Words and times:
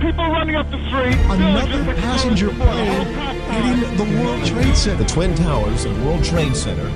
people 0.00 0.24
running 0.30 0.54
up 0.54 0.70
the 0.70 0.78
street. 0.88 1.16
Another 1.28 1.82
passenger 1.94 2.50
plane 2.50 3.06
hitting 3.50 3.96
the 3.96 4.22
World 4.22 4.44
Trade 4.44 4.76
Center. 4.76 5.02
The 5.02 5.08
Twin 5.10 5.34
Towers 5.34 5.84
and 5.84 6.06
World 6.06 6.24
Trade 6.24 6.54
Center, 6.54 6.88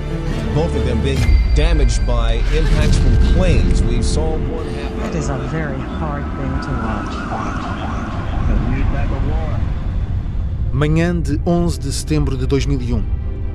both 0.55 0.73
of 0.75 0.85
them 0.85 1.01
being 1.01 1.19
damaged 1.55 2.05
by 2.07 2.35
impacts 2.55 2.97
from 2.97 3.17
planes. 3.33 3.83
We 3.83 4.01
saw 4.01 4.37
one 4.37 4.67
happen. 4.67 4.99
That 4.99 5.15
is 5.15 5.29
a 5.29 5.37
very 5.49 5.79
hard 5.79 6.23
thing 6.37 6.61
to 6.61 6.71
watch. 6.81 7.13
Manhã 10.71 11.19
de 11.19 11.39
11 11.45 11.79
de 11.79 11.91
setembro 11.91 12.35
de 12.35 12.47
2001, 12.47 13.03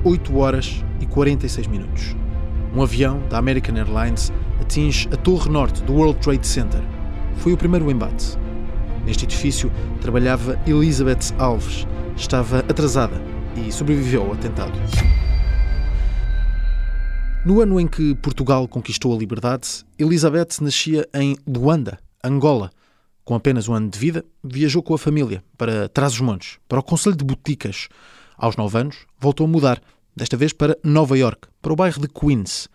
8 0.05 0.37
horas 0.37 0.85
e 1.01 1.05
46 1.05 1.67
minutos. 1.67 2.15
Um 2.73 2.81
avião 2.81 3.19
da 3.29 3.37
American 3.37 3.75
Airlines 3.75 4.31
atinge 4.61 5.09
a 5.11 5.17
torre 5.17 5.49
norte 5.49 5.83
do 5.83 5.93
World 5.93 6.19
Trade 6.19 6.47
Center. 6.47 6.81
Foi 7.37 7.51
o 7.51 7.57
primeiro 7.57 7.91
embate. 7.91 8.37
Neste 9.05 9.25
edifício 9.25 9.71
trabalhava 10.01 10.59
Elizabeth 10.65 11.33
Alves. 11.37 11.87
Estava 12.15 12.59
atrasada 12.59 13.21
e 13.55 13.71
sobreviveu 13.71 14.23
ao 14.23 14.33
atentado. 14.33 14.73
No 17.45 17.61
ano 17.61 17.79
em 17.79 17.87
que 17.87 18.13
Portugal 18.15 18.67
conquistou 18.67 19.15
a 19.15 19.17
liberdade, 19.17 19.85
Elizabeth 19.97 20.61
nascia 20.61 21.07
em 21.13 21.37
Luanda, 21.47 21.97
Angola. 22.23 22.69
Com 23.23 23.33
apenas 23.33 23.67
um 23.69 23.73
ano 23.73 23.89
de 23.89 23.97
vida, 23.97 24.25
viajou 24.43 24.83
com 24.83 24.93
a 24.93 24.97
família 24.97 25.43
para 25.57 25.87
Trás-os-Montes, 25.87 26.59
para 26.67 26.79
o 26.79 26.83
Conselho 26.83 27.15
de 27.15 27.23
Boticas. 27.23 27.87
Aos 28.37 28.57
nove 28.57 28.77
anos, 28.77 29.05
voltou 29.17 29.45
a 29.45 29.49
mudar, 29.49 29.81
desta 30.15 30.35
vez 30.35 30.51
para 30.51 30.77
Nova 30.83 31.17
York, 31.17 31.47
para 31.61 31.71
o 31.71 31.75
bairro 31.75 32.01
de 32.01 32.07
Queens. 32.09 32.67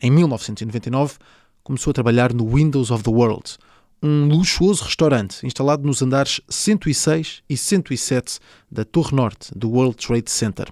Em 0.00 0.10
1999, 0.10 1.14
começou 1.62 1.90
a 1.90 1.94
trabalhar 1.94 2.32
no 2.32 2.48
Windows 2.48 2.90
of 2.90 3.04
the 3.04 3.10
World, 3.10 3.58
um 4.02 4.28
luxuoso 4.28 4.84
restaurante 4.84 5.44
instalado 5.44 5.86
nos 5.86 6.02
andares 6.02 6.40
106 6.48 7.42
e 7.48 7.56
107 7.56 8.38
da 8.70 8.84
Torre 8.84 9.14
Norte 9.14 9.50
do 9.56 9.70
World 9.70 9.96
Trade 9.96 10.30
Center. 10.30 10.68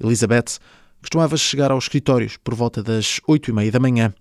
Elizabeth 0.00 0.58
costumava 1.00 1.36
chegar 1.36 1.70
aos 1.70 1.84
escritórios 1.84 2.36
por 2.36 2.54
volta 2.54 2.82
das 2.82 3.20
8 3.26 3.50
e 3.50 3.52
meia 3.52 3.70
da 3.70 3.78
manhã, 3.78 4.12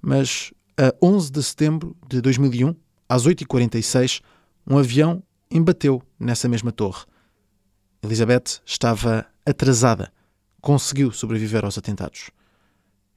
mas 0.00 0.52
a 0.76 0.92
11 1.02 1.30
de 1.30 1.42
setembro 1.42 1.96
de 2.08 2.20
2001, 2.20 2.74
às 3.08 3.26
8h46, 3.26 4.20
um 4.66 4.78
avião 4.78 5.22
embateu 5.50 6.02
nessa 6.18 6.48
mesma 6.48 6.72
torre. 6.72 7.04
Elizabeth 8.02 8.60
estava 8.66 9.26
atrasada. 9.46 10.12
Conseguiu 10.60 11.12
sobreviver 11.12 11.64
aos 11.64 11.78
atentados. 11.78 12.30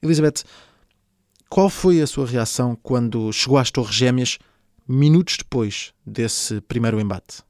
Elizabeth, 0.02 0.44
qual 1.48 1.68
foi 1.68 2.00
a 2.00 2.06
sua 2.06 2.26
reação 2.26 2.76
quando 2.82 3.32
chegou 3.32 3.58
às 3.58 3.70
Torres 3.70 3.94
Gêmeas 3.94 4.38
minutos 4.88 5.36
depois 5.36 5.92
desse 6.04 6.60
primeiro 6.62 6.98
embate? 6.98 7.42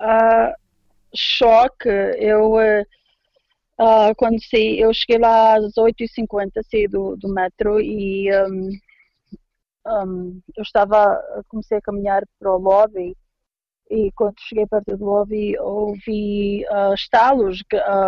Uh, 0.00 0.54
choque. 1.14 1.88
Eu, 1.88 2.52
uh, 2.52 2.82
uh, 3.80 4.14
quando 4.16 4.42
saí, 4.44 4.78
eu 4.78 4.92
cheguei 4.94 5.18
lá 5.18 5.56
às 5.56 5.74
8h50, 5.74 6.50
saí 6.70 6.86
do, 6.86 7.16
do 7.16 7.28
metro 7.28 7.80
e 7.80 8.30
um, 8.44 8.70
um, 9.86 10.40
eu 10.56 10.62
estava, 10.62 11.20
comecei 11.48 11.78
a 11.78 11.82
caminhar 11.82 12.22
para 12.38 12.52
o 12.52 12.58
lobby 12.58 13.16
e 13.90 14.10
quando 14.12 14.34
cheguei 14.40 14.66
perto 14.66 14.96
do 14.96 15.04
lobby 15.04 15.56
ouvi 15.58 16.64
estalos 16.92 17.62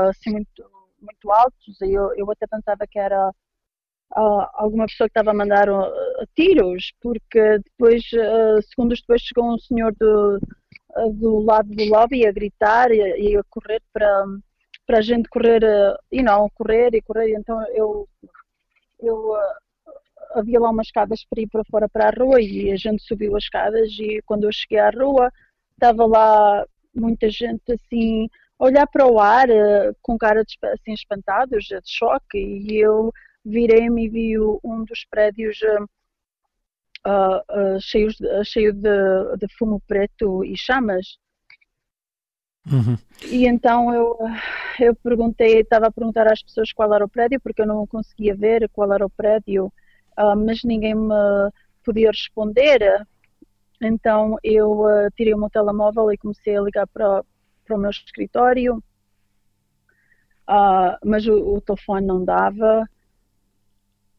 assim 0.08 0.30
muito, 0.32 0.70
muito 1.00 1.30
altos 1.30 1.80
e 1.80 1.92
eu, 1.92 2.12
eu 2.16 2.28
até 2.32 2.48
pensava 2.48 2.84
que 2.84 2.98
era 2.98 3.28
uh, 3.28 3.34
alguma 4.10 4.86
pessoa 4.86 5.08
que 5.08 5.12
estava 5.12 5.30
a 5.30 5.34
mandar 5.34 5.68
uh, 5.68 5.84
tiros, 6.34 6.92
porque 7.00 7.58
depois, 7.58 8.02
uh, 8.12 8.62
segundos 8.62 9.00
depois, 9.00 9.22
chegou 9.22 9.54
um 9.54 9.58
senhor 9.58 9.94
do, 9.98 10.40
do 11.14 11.38
lado 11.40 11.68
do 11.68 11.84
lobby 11.84 12.26
a 12.26 12.32
gritar 12.32 12.90
e, 12.90 12.98
e 12.98 13.36
a 13.36 13.42
correr 13.50 13.82
para, 13.92 14.24
para 14.86 14.98
a 14.98 15.02
gente 15.02 15.28
correr, 15.28 15.62
e 16.10 16.22
não, 16.22 16.48
correr 16.54 16.94
e 16.94 17.02
correr. 17.02 17.34
Então 17.38 17.62
eu, 17.74 18.08
eu 19.00 19.36
havia 20.34 20.60
lá 20.60 20.70
umas 20.70 20.86
escadas 20.86 21.24
para 21.28 21.42
ir 21.42 21.48
para 21.48 21.64
fora 21.70 21.88
para 21.88 22.08
a 22.08 22.12
rua 22.12 22.40
e 22.40 22.70
a 22.72 22.76
gente 22.76 23.02
subiu 23.02 23.36
as 23.36 23.44
escadas 23.44 23.90
e 23.98 24.20
quando 24.26 24.44
eu 24.44 24.52
cheguei 24.52 24.78
à 24.78 24.90
rua 24.90 25.32
estava 25.72 26.06
lá 26.06 26.66
muita 26.94 27.30
gente 27.30 27.72
assim 27.72 28.28
olhar 28.58 28.86
para 28.86 29.06
o 29.06 29.18
ar 29.18 29.48
com 30.02 30.18
cara 30.18 30.44
de, 30.44 30.56
assim 30.64 30.92
espantados 30.92 31.64
de 31.64 31.80
choque 31.84 32.38
e 32.38 32.78
eu 32.78 33.12
virei-me 33.48 34.06
e 34.06 34.08
vi 34.08 34.38
um 34.38 34.84
dos 34.84 35.04
prédios 35.10 35.58
uh, 37.06 37.38
uh, 37.50 37.80
cheios, 37.80 38.18
uh, 38.20 38.44
cheio 38.44 38.72
de, 38.72 39.36
de, 39.38 39.46
fumo 39.56 39.80
preto 39.86 40.44
e 40.44 40.56
chamas. 40.56 41.18
Uhum. 42.70 42.98
E 43.30 43.46
então 43.46 43.94
eu, 43.94 44.18
eu 44.78 44.94
perguntei, 44.96 45.60
estava 45.60 45.86
a 45.86 45.92
perguntar 45.92 46.30
às 46.30 46.42
pessoas 46.42 46.72
qual 46.72 46.92
era 46.92 47.04
o 47.04 47.08
prédio, 47.08 47.40
porque 47.40 47.62
eu 47.62 47.66
não 47.66 47.86
conseguia 47.86 48.36
ver 48.36 48.68
qual 48.70 48.92
era 48.92 49.06
o 49.06 49.10
prédio, 49.10 49.72
mas 50.44 50.62
ninguém 50.64 50.94
me 50.94 51.50
podia 51.82 52.10
responder. 52.10 53.06
Então 53.80 54.36
eu 54.42 54.84
tirei 55.16 55.32
o 55.32 55.38
meu 55.38 55.48
telemóvel 55.48 56.12
e 56.12 56.18
comecei 56.18 56.56
a 56.56 56.60
ligar 56.60 56.86
para, 56.88 57.24
para 57.64 57.76
o 57.76 57.78
meu 57.78 57.90
escritório, 57.90 58.82
mas 61.02 61.26
o, 61.26 61.54
o 61.54 61.60
telefone 61.62 62.06
não 62.06 62.22
dava. 62.22 62.86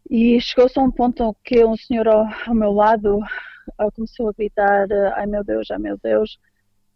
E 0.10 0.42
chegou-se 0.42 0.78
a 0.80 0.82
um 0.82 0.92
ponto 0.92 1.36
que 1.44 1.64
um 1.64 1.78
senhor 1.78 2.08
ao, 2.08 2.26
ao 2.48 2.56
meu 2.56 2.72
lado 2.72 3.20
uh, 3.20 3.92
começou 3.94 4.30
a 4.30 4.34
gritar: 4.34 4.88
Ai 5.16 5.28
meu 5.28 5.44
Deus, 5.44 5.70
ai 5.70 5.78
meu 5.78 5.98
Deus. 6.02 6.38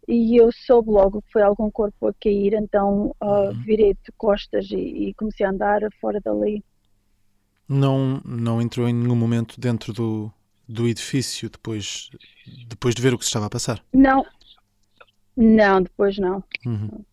E 0.07 0.35
eu 0.35 0.51
soube 0.51 0.89
logo 0.89 1.21
que 1.21 1.31
foi 1.31 1.41
algum 1.41 1.71
corpo 1.71 2.07
a 2.07 2.13
cair, 2.13 2.53
então 2.53 3.15
uh, 3.21 3.25
uhum. 3.25 3.63
virei 3.63 3.93
de 3.93 4.11
costas 4.17 4.69
e, 4.69 4.75
e, 4.75 5.13
comecei 5.13 5.45
a 5.45 5.49
andar 5.49 5.81
fora 6.01 6.19
dali. 6.19 6.63
Não, 7.69 8.21
não 8.25 8.61
entrou 8.61 8.87
em 8.89 8.93
nenhum 8.93 9.15
momento 9.15 9.61
dentro 9.61 9.93
do, 9.93 10.29
do 10.67 10.89
edifício 10.89 11.49
depois, 11.49 12.09
depois 12.67 12.93
de 12.93 13.01
ver 13.01 13.13
o 13.13 13.17
que 13.17 13.23
se 13.23 13.29
estava 13.29 13.45
a 13.45 13.49
passar? 13.49 13.81
Não, 13.93 14.25
não, 15.37 15.81
depois 15.81 16.17
não. 16.17 16.43
Uhum. 16.65 17.05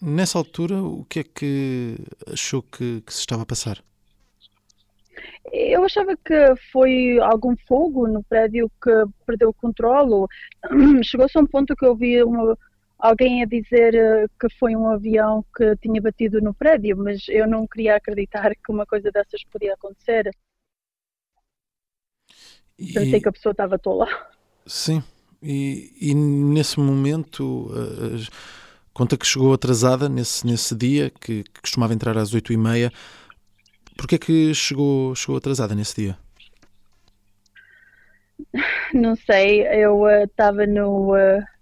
Nessa 0.00 0.38
altura, 0.38 0.82
o 0.82 1.04
que 1.04 1.20
é 1.20 1.24
que 1.24 1.96
achou 2.32 2.62
que, 2.62 3.02
que 3.02 3.12
se 3.12 3.20
estava 3.20 3.42
a 3.42 3.46
passar? 3.46 3.82
Eu 5.52 5.84
achava 5.84 6.16
que 6.16 6.54
foi 6.72 7.18
algum 7.20 7.56
fogo 7.66 8.06
no 8.06 8.22
prédio 8.22 8.70
que 8.82 8.90
perdeu 9.26 9.50
o 9.50 9.54
controle. 9.54 10.26
Chegou-se 11.02 11.36
a 11.36 11.40
um 11.40 11.46
ponto 11.46 11.74
que 11.74 11.86
eu 11.86 11.96
vi 11.96 12.22
uma, 12.22 12.56
alguém 12.98 13.42
a 13.42 13.46
dizer 13.46 13.94
eh, 13.94 14.26
que 14.40 14.48
foi 14.58 14.74
um 14.74 14.88
avião 14.88 15.44
que 15.56 15.76
tinha 15.76 16.00
batido 16.00 16.40
no 16.40 16.52
prédio, 16.52 16.96
mas 16.96 17.28
eu 17.28 17.46
não 17.46 17.66
queria 17.66 17.96
acreditar 17.96 18.50
que 18.54 18.70
uma 18.70 18.84
coisa 18.84 19.10
dessas 19.10 19.42
podia 19.44 19.74
acontecer. 19.74 20.30
E... 22.78 22.92
Pensei 22.92 23.20
que 23.20 23.28
a 23.28 23.32
pessoa 23.32 23.52
estava 23.52 23.78
tola. 23.78 24.06
Sim, 24.66 25.02
e, 25.42 25.92
e 26.00 26.14
nesse 26.14 26.78
momento, 26.78 27.70
uh, 27.72 28.28
conta 28.92 29.16
que 29.16 29.26
chegou 29.26 29.52
atrasada 29.52 30.08
nesse, 30.08 30.46
nesse 30.46 30.74
dia, 30.74 31.10
que, 31.10 31.44
que 31.44 31.60
costumava 31.60 31.94
entrar 31.94 32.16
às 32.18 32.34
oito 32.34 32.52
e 32.52 32.56
meia. 32.56 32.92
Porquê 33.98 34.14
é 34.14 34.18
que 34.18 34.54
chegou, 34.54 35.12
chegou 35.16 35.36
atrasada 35.36 35.74
nesse 35.74 36.02
dia? 36.02 36.16
Não 38.94 39.16
sei, 39.16 39.66
eu 39.66 40.08
estava 40.22 40.62
uh, 40.62 40.66
no 40.68 41.16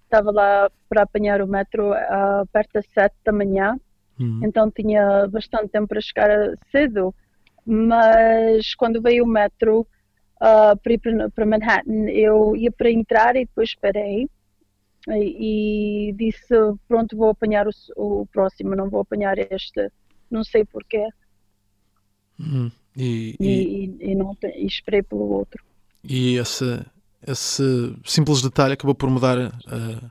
estava 0.04 0.30
uh, 0.30 0.34
lá 0.34 0.70
para 0.86 1.02
apanhar 1.02 1.40
o 1.40 1.46
metro 1.46 1.92
uh, 1.92 2.46
perto 2.52 2.74
das 2.74 2.84
sete 2.92 3.16
da 3.24 3.32
manhã, 3.32 3.74
uhum. 4.20 4.40
então 4.44 4.70
tinha 4.70 5.26
bastante 5.28 5.68
tempo 5.68 5.88
para 5.88 6.00
chegar 6.02 6.28
cedo, 6.70 7.14
mas 7.64 8.74
quando 8.74 9.00
veio 9.00 9.24
o 9.24 9.26
metro 9.26 9.80
uh, 10.36 10.76
para 10.82 10.92
ir 10.92 11.00
para 11.34 11.46
Manhattan, 11.46 12.10
eu 12.10 12.54
ia 12.54 12.70
para 12.70 12.90
entrar 12.90 13.34
e 13.34 13.46
depois 13.46 13.70
esperei 13.70 14.28
e, 15.08 16.10
e 16.10 16.12
disse 16.12 16.54
pronto 16.86 17.16
vou 17.16 17.30
apanhar 17.30 17.66
o, 17.66 17.70
o 17.96 18.26
próximo, 18.26 18.76
não 18.76 18.90
vou 18.90 19.00
apanhar 19.00 19.38
este, 19.38 19.90
não 20.30 20.44
sei 20.44 20.66
porquê. 20.66 21.08
Hum. 22.40 22.70
E, 22.96 23.36
e, 23.38 23.46
e, 23.46 24.12
e, 24.12 24.14
não, 24.14 24.36
e 24.42 24.66
esperei 24.66 25.02
pelo 25.02 25.28
outro. 25.30 25.62
E 26.02 26.36
esse, 26.36 26.80
esse 27.26 27.94
simples 28.04 28.40
detalhe 28.40 28.72
acabou 28.72 28.94
por 28.94 29.10
mudar, 29.10 29.36
uh, 29.38 30.10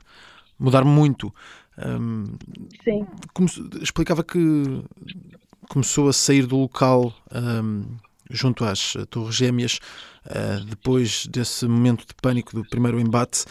mudar 0.58 0.84
muito. 0.84 1.34
Um, 1.78 2.36
Sim. 2.84 3.06
Como, 3.34 3.48
explicava 3.82 4.22
que 4.22 4.38
começou 5.68 6.08
a 6.08 6.12
sair 6.12 6.46
do 6.46 6.56
local 6.56 7.12
um, 7.34 7.96
junto 8.30 8.64
às 8.64 8.94
Torres 9.10 9.34
Gêmeas 9.34 9.78
uh, 10.26 10.64
depois 10.64 11.26
desse 11.26 11.66
momento 11.66 12.06
de 12.06 12.14
pânico 12.20 12.54
do 12.54 12.64
primeiro 12.68 13.00
embate. 13.00 13.44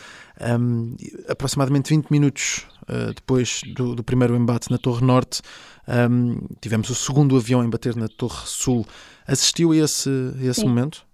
Um, 0.60 0.95
aproximadamente 1.30 1.89
20 1.95 2.10
minutos 2.10 2.68
uh, 2.83 3.13
depois 3.13 3.62
do, 3.75 3.95
do, 3.95 4.04
primeiro 4.04 4.36
embate 4.36 4.69
na 4.69 4.77
Torre 4.77 5.06
Norte, 5.06 5.42
um, 5.88 6.39
tivemos 6.60 6.89
o 6.89 6.95
segundo 6.95 7.38
avião 7.38 7.62
a 7.62 7.68
bater 7.68 7.95
na 7.95 8.07
Torre 8.07 8.45
Sul. 8.45 8.86
Assistiu 9.27 9.72
a 9.72 9.77
esse, 9.77 10.10
a 10.39 10.45
esse 10.45 10.66
momento? 10.66 11.06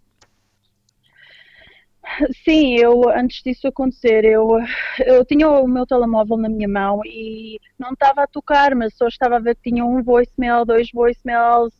sim, 2.44 2.75
eu 2.75 3.10
antes 3.10 3.42
disso 3.44 3.68
acontecer, 3.68 4.25
eu, 4.25 4.58
eu 5.06 5.25
tinha 5.25 5.50
o 5.50 5.68
meu 5.68 5.86
telemóvel 5.86 6.38
na 6.38 6.50
minha 6.50 6.68
mão 6.68 7.02
e 7.06 7.60
não 7.80 7.92
estava 7.92 8.24
a 8.24 8.28
tocar, 8.28 8.75
mas 8.75 8.94
só 8.96 9.08
estava 9.08 9.38
a 9.38 9.40
ver 9.40 9.56
que 9.56 9.69
tinha 9.69 9.86
um 9.86 10.02
voicemail, 10.04 10.66
dois 10.66 10.90
voicemails, 10.94 11.74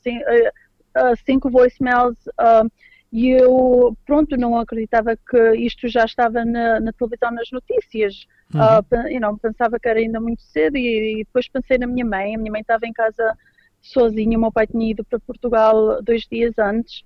uh, 0.98 1.16
cinco 1.26 1.50
voicemails. 1.50 2.18
Uh, 2.40 2.70
e 3.12 3.30
eu, 3.30 3.96
pronto, 4.06 4.38
não 4.38 4.58
acreditava 4.58 5.18
que 5.18 5.56
isto 5.56 5.88
já 5.90 6.06
estava 6.06 6.46
na, 6.46 6.80
na 6.80 6.94
televisão, 6.94 7.32
nas 7.32 7.52
notícias. 7.52 8.26
Uhum. 8.54 8.62
Uh, 8.62 9.08
you 9.10 9.20
know, 9.20 9.38
pensava 9.38 9.78
que 9.80 9.90
era 9.90 10.00
ainda 10.00 10.20
muito 10.20 10.42
cedo 10.44 10.78
e, 10.78 11.20
e, 11.22 11.24
depois 11.26 11.48
pensei 11.50 11.78
na 11.78 11.88
minha 11.88 12.06
mãe. 12.06 12.36
A 12.36 12.38
minha 12.38 12.52
mãe 12.52 12.62
estava 12.62 12.86
em 12.86 12.94
casa 12.94 13.38
sozinha, 13.82 14.38
o 14.38 14.42
meu 14.42 14.52
pai 14.52 14.68
tinha 14.68 14.92
ido 14.92 15.04
para 15.04 15.20
Portugal 15.20 16.02
dois 16.02 16.26
dias 16.32 16.58
antes. 16.58 17.04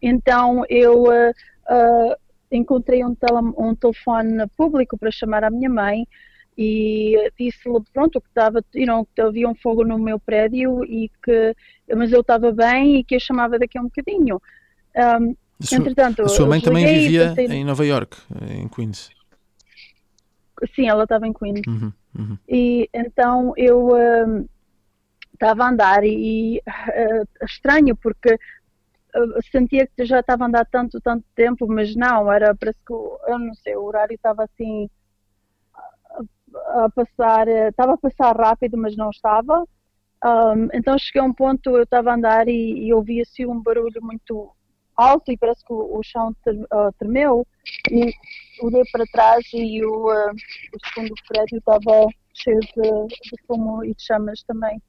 Então 0.00 0.64
eu 0.68 1.04
uh, 1.04 1.30
uh, 1.30 2.16
encontrei 2.52 3.04
um, 3.04 3.14
tele, 3.14 3.52
um 3.56 3.74
telefone 3.74 4.46
público 4.56 4.96
para 4.96 5.10
chamar 5.10 5.42
a 5.42 5.50
minha 5.50 5.70
mãe 5.70 6.06
e 6.58 7.30
disse-lhe 7.38 7.80
pronto 7.92 8.20
que 8.20 8.28
estava 8.28 8.64
you 8.74 8.84
know, 8.84 9.06
que 9.14 9.20
havia 9.20 9.48
um 9.48 9.54
fogo 9.54 9.84
no 9.84 9.96
meu 9.96 10.18
prédio 10.18 10.84
e 10.84 11.08
que 11.22 11.54
mas 11.94 12.12
eu 12.12 12.20
estava 12.20 12.50
bem 12.50 12.96
e 12.96 13.04
que 13.04 13.14
eu 13.14 13.20
chamava 13.20 13.60
daqui 13.60 13.78
a 13.78 13.80
um 13.80 13.84
bocadinho 13.84 14.42
um, 14.96 15.36
a 15.60 15.64
sua, 15.64 15.78
Entretanto, 15.78 16.22
a 16.22 16.28
sua 16.28 16.46
mãe 16.46 16.60
também 16.60 16.84
vivia 16.84 17.32
pensei... 17.34 17.58
em 17.58 17.64
Nova 17.64 17.84
York, 17.84 18.16
em 18.48 18.68
Queens. 18.68 19.10
Sim, 20.74 20.88
ela 20.88 21.04
estava 21.04 21.26
em 21.26 21.32
Queens. 21.32 21.62
Uhum, 21.66 21.92
uhum. 22.16 22.38
E 22.48 22.88
então 22.92 23.52
eu 23.56 23.90
estava 25.32 25.64
a 25.64 25.68
andar 25.70 26.04
e 26.04 26.58
uh, 26.58 27.44
estranho 27.44 27.96
porque 27.96 28.34
uh, 28.34 29.42
sentia 29.50 29.88
que 29.96 30.04
já 30.04 30.20
estava 30.20 30.44
a 30.44 30.46
andar 30.48 30.64
tanto, 30.66 31.00
tanto 31.00 31.24
tempo, 31.34 31.66
mas 31.68 31.94
não, 31.94 32.32
era 32.32 32.54
parece 32.54 32.78
que 32.84 32.92
eu 32.92 33.38
não 33.38 33.54
sei, 33.54 33.76
o 33.76 33.84
horário 33.84 34.14
estava 34.14 34.44
assim 34.44 34.88
a, 36.54 36.88
passar, 36.90 37.48
estava 37.48 37.94
a 37.94 37.98
passar 37.98 38.36
rápido, 38.36 38.76
mas 38.76 38.96
não 38.96 39.10
estava. 39.10 39.64
Um, 40.24 40.68
então 40.74 40.98
cheguei 40.98 41.20
a 41.20 41.24
um 41.24 41.32
ponto, 41.32 41.70
eu 41.70 41.82
estava 41.84 42.10
a 42.10 42.14
andar 42.14 42.48
e, 42.48 42.86
e 42.86 42.92
ouvia-se 42.92 43.46
um 43.46 43.62
barulho 43.62 44.02
muito 44.02 44.50
alto 44.96 45.30
e 45.30 45.36
parece 45.36 45.64
que 45.64 45.72
o, 45.72 45.98
o 45.98 46.02
chão 46.02 46.34
uh, 46.48 46.92
tremeu 46.98 47.46
e 47.90 48.12
olhei 48.60 48.82
para 48.90 49.04
trás 49.12 49.46
e 49.54 49.84
o, 49.84 50.08
uh, 50.08 50.32
o 50.32 50.88
segundo 50.92 51.14
prédio 51.28 51.58
estava 51.58 52.08
cheio 52.34 52.58
de, 52.58 53.06
de 53.06 53.42
fumo 53.46 53.84
e 53.84 53.94
de 53.94 54.02
chamas 54.02 54.42
também. 54.42 54.82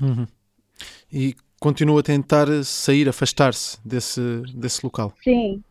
Uhum. 0.00 0.26
E 1.12 1.34
continua 1.60 2.00
a 2.00 2.02
tentar 2.02 2.46
sair, 2.64 3.08
afastar-se 3.08 3.78
desse, 3.84 4.42
desse 4.54 4.84
local? 4.84 5.12
Sim, 5.22 5.62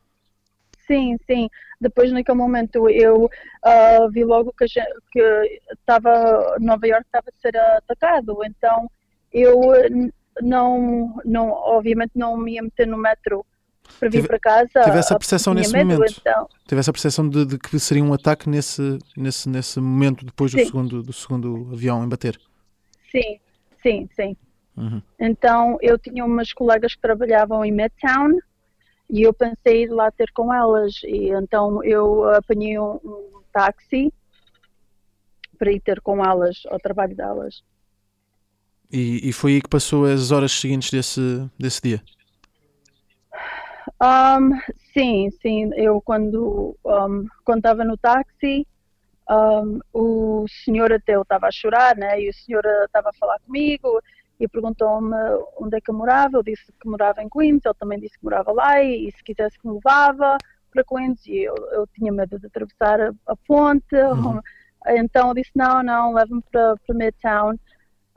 sim, 0.88 1.18
sim. 1.26 1.50
Depois, 1.80 2.12
naquele 2.12 2.38
momento, 2.38 2.90
eu 2.90 3.26
uh, 3.26 4.10
vi 4.12 4.24
logo 4.24 4.54
que, 4.58 4.66
que 5.12 5.62
estava, 5.72 6.58
Nova 6.60 6.88
York 6.88 7.06
estava 7.06 7.26
a 7.28 7.42
ser 7.42 7.58
atacado, 7.58 8.38
então 8.46 8.90
eu 9.32 9.72
não, 10.42 11.20
não, 11.26 11.50
obviamente 11.50 12.12
não 12.16 12.38
me 12.38 12.54
ia 12.54 12.64
meter 12.64 12.88
no 12.88 12.98
metro 12.98 13.46
para 14.00 14.10
vir 14.10 14.18
Tive, 14.18 14.28
para 14.28 14.40
casa. 14.40 14.84
Tive 14.84 14.98
essa 14.98 15.18
percepção 15.18 15.54
nesse 15.54 15.74
medo, 15.74 15.94
momento. 15.94 16.16
Então. 16.20 16.48
Tive 16.68 16.80
essa 16.80 16.92
percepção 16.92 17.30
de, 17.30 17.46
de, 17.46 17.60
que 17.60 17.80
seria 17.80 18.04
um 18.04 18.14
ataque 18.14 18.50
nesse, 18.50 18.98
nesse, 19.16 19.48
nesse 19.50 19.80
momento 19.80 20.26
depois 20.26 20.52
do 20.52 20.64
segundo, 20.66 21.04
do 21.04 21.14
segundo 21.14 21.70
avião 21.72 22.04
em 22.04 22.10
bater. 22.10 22.40
Sim, 23.12 23.40
sim, 23.82 24.10
sim. 24.16 24.36
Uhum. 24.76 25.02
Então 25.20 25.78
eu 25.82 25.98
tinha 25.98 26.26
umas 26.26 26.52
colegas 26.52 26.96
que 26.96 27.02
trabalhavam 27.02 27.64
em 27.64 27.72
Midtown 27.72 28.40
e 29.10 29.22
eu 29.22 29.34
pensei 29.34 29.84
ir 29.84 29.90
lá 29.90 30.12
ter 30.12 30.31
com 30.31 30.54
elas 30.54 31.02
e 31.04 31.30
então 31.30 31.84
eu 31.84 32.28
apanhei 32.34 32.80
um, 32.80 33.00
um 33.04 33.42
táxi 33.52 34.13
para 35.57 35.72
ir 35.72 35.80
ter 35.80 36.02
com 36.02 36.24
elas 36.24 36.63
ao 36.69 36.80
trabalho 36.80 37.16
delas. 37.16 37.63
E, 38.92 39.30
e 39.30 39.34
foi 39.34 39.54
aí 39.54 39.62
que 39.62 39.69
passou 39.69 40.06
as 40.06 40.31
horas 40.31 40.52
seguintes 40.52 40.92
desse, 40.92 41.50
desse 41.57 41.81
dia? 41.81 42.02
Um, 44.02 44.52
sim, 44.94 45.30
sim. 45.42 45.72
Eu 45.75 46.01
quando 46.01 46.75
um, 46.86 47.25
quando 47.44 47.60
estava 47.60 47.84
no 47.84 47.98
táxi, 47.98 48.68
um, 49.30 49.80
o 49.94 50.46
senhor 50.48 50.92
até 50.92 51.19
estava 51.19 51.48
a 51.48 51.51
chorar, 51.51 51.96
né? 51.96 52.22
E 52.22 52.30
o 52.30 52.34
senhor 52.34 52.63
estava 52.86 53.10
a 53.10 53.13
falar 53.13 53.40
comigo 53.40 54.01
e 54.40 54.48
perguntou-me 54.48 55.16
onde 55.58 55.78
é 55.78 55.82
que 55.82 55.90
eu 55.90 55.96
morava. 55.96 56.38
Eu 56.38 56.44
disse 56.44 56.72
que 56.80 56.88
morava 56.88 57.22
em 57.22 57.30
Queens. 57.30 57.62
Ele 57.66 57.74
também 57.76 58.00
disse 58.00 58.18
que 58.18 58.24
morava 58.24 58.52
lá 58.52 58.82
e, 58.82 59.08
e 59.08 59.12
se 59.12 59.24
quisesse 59.24 59.58
que 59.60 59.68
me 59.68 59.76
levava 59.76 60.38
para 60.72 60.84
Queens. 60.84 61.26
E 61.26 61.44
eu, 61.44 61.56
eu 61.72 61.88
tinha 61.88 62.12
medo 62.12 62.40
de 62.40 62.48
atravessar 62.48 63.02
a, 63.02 63.12
a 63.28 63.36
ponte. 63.36 63.96
Uhum. 63.96 64.42
Então 64.88 65.30
eu 65.30 65.34
disse 65.34 65.50
não, 65.56 65.82
não, 65.82 66.14
leva-me 66.14 66.44
para, 66.52 66.76
para 66.86 66.96
Midtown. 66.96 67.56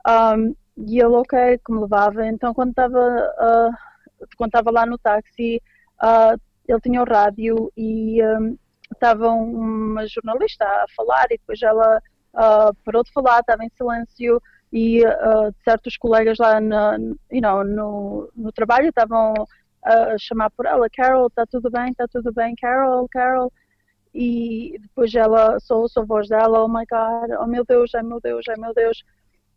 Um, 0.07 0.55
e 0.77 0.99
ele 0.99 1.15
ok, 1.15 1.57
que 1.65 1.73
me 1.73 1.81
levava. 1.81 2.27
Então 2.27 2.53
quando 2.53 2.69
estava 2.69 2.99
uh, 2.99 4.25
quando 4.37 4.49
estava 4.49 4.71
lá 4.71 4.85
no 4.85 4.97
táxi, 4.97 5.61
uh, 6.01 6.39
ele 6.67 6.81
tinha 6.81 7.01
o 7.01 7.05
rádio 7.05 7.71
e 7.75 8.23
um, 8.23 8.57
estava 8.93 9.29
uma 9.29 10.05
jornalista 10.07 10.65
a 10.65 10.85
falar 10.95 11.25
e 11.25 11.37
depois 11.37 11.61
ela 11.61 12.01
uh, 12.33 12.73
parou 12.85 13.03
de 13.03 13.11
falar, 13.11 13.39
estava 13.39 13.63
em 13.63 13.71
silêncio 13.75 14.41
e 14.71 15.03
uh, 15.03 15.53
certos 15.63 15.97
colegas 15.97 16.37
lá 16.37 16.59
you 16.59 17.41
know, 17.41 17.63
no, 17.63 18.31
no 18.35 18.51
trabalho 18.51 18.89
estavam 18.89 19.33
a 19.83 20.17
chamar 20.17 20.49
por 20.51 20.65
ela, 20.65 20.89
Carol, 20.89 21.27
está 21.27 21.45
tudo 21.45 21.69
bem, 21.69 21.91
está 21.91 22.07
tudo 22.07 22.31
bem, 22.31 22.53
Carol, 22.55 23.07
Carol. 23.09 23.51
E 24.13 24.77
depois 24.79 25.13
ela 25.13 25.59
só 25.59 25.79
ouço 25.79 25.99
a 25.99 26.05
voz 26.05 26.27
dela, 26.27 26.63
oh 26.63 26.67
my 26.67 26.85
God, 26.89 27.31
oh 27.39 27.47
meu 27.47 27.63
Deus, 27.63 27.93
ai 27.95 28.03
meu 28.03 28.19
Deus, 28.19 28.45
ai 28.49 28.55
meu 28.57 28.73
Deus. 28.73 29.03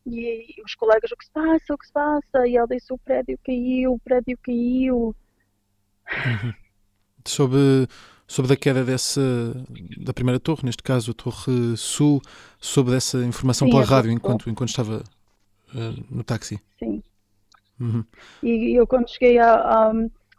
E, 0.06 0.60
os 0.64 0.74
colegas, 0.74 1.10
o 1.12 1.16
que 1.16 1.24
se 1.24 1.30
passa, 1.30 1.74
o 1.74 1.78
que 1.78 1.86
se 1.86 1.92
passa? 1.92 2.46
E 2.46 2.56
ela 2.56 2.66
disse, 2.66 2.92
o 2.92 2.98
prédio 2.98 3.38
caiu, 3.44 3.94
o 3.94 4.00
prédio 4.00 4.38
caiu. 4.42 5.14
Sobre, 7.24 7.86
sobre 8.32 8.54
a 8.54 8.56
queda 8.56 8.82
dessa, 8.82 9.20
da 9.98 10.14
primeira 10.14 10.40
torre, 10.40 10.62
neste 10.64 10.82
caso 10.82 11.10
a 11.10 11.14
Torre 11.14 11.76
Sul, 11.76 12.22
sobre 12.58 12.96
essa 12.96 13.22
informação 13.26 13.68
Sim, 13.68 13.72
pela 13.72 13.84
rádio 13.84 14.10
enquanto, 14.10 14.48
enquanto 14.48 14.70
estava 14.70 15.04
uh, 15.74 16.04
no 16.10 16.24
táxi. 16.24 16.58
Sim. 16.78 17.02
Uhum. 17.78 18.02
E 18.42 18.74
eu 18.74 18.86
quando 18.86 19.10
cheguei 19.10 19.38
a, 19.38 19.52
a, 19.52 19.92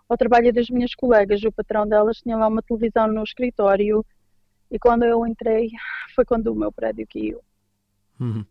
ao 0.10 0.18
trabalho 0.18 0.52
das 0.52 0.72
minhas 0.72 0.96
colegas, 0.96 1.44
o 1.44 1.52
patrão 1.52 1.88
delas 1.88 2.18
tinha 2.18 2.36
lá 2.36 2.48
uma 2.48 2.64
televisão 2.64 3.08
no 3.08 3.22
escritório 3.22 4.04
e 4.72 4.80
quando 4.80 5.04
eu 5.04 5.24
entrei 5.28 5.70
foi 6.16 6.26
quando 6.26 6.48
o 6.48 6.56
meu 6.56 6.72
prédio 6.72 7.06
caiu. 7.14 7.42
Uhum. 8.20 8.44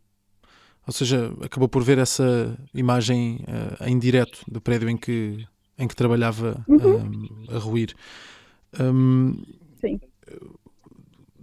Ou 0.87 0.93
seja, 0.93 1.33
acabou 1.45 1.69
por 1.69 1.83
ver 1.83 1.99
essa 1.99 2.57
imagem 2.73 3.45
uh, 3.49 3.89
em 3.89 3.99
direto 3.99 4.45
do 4.47 4.61
prédio 4.61 4.89
em 4.89 4.97
que, 4.97 5.45
em 5.77 5.89
que 5.89 5.97
trabalhava 5.97 6.65
uhum. 6.69 7.49
um, 7.49 7.57
a 7.57 7.59
ruir. 7.59 7.93
Um, 8.81 9.43
Sim. 9.81 10.01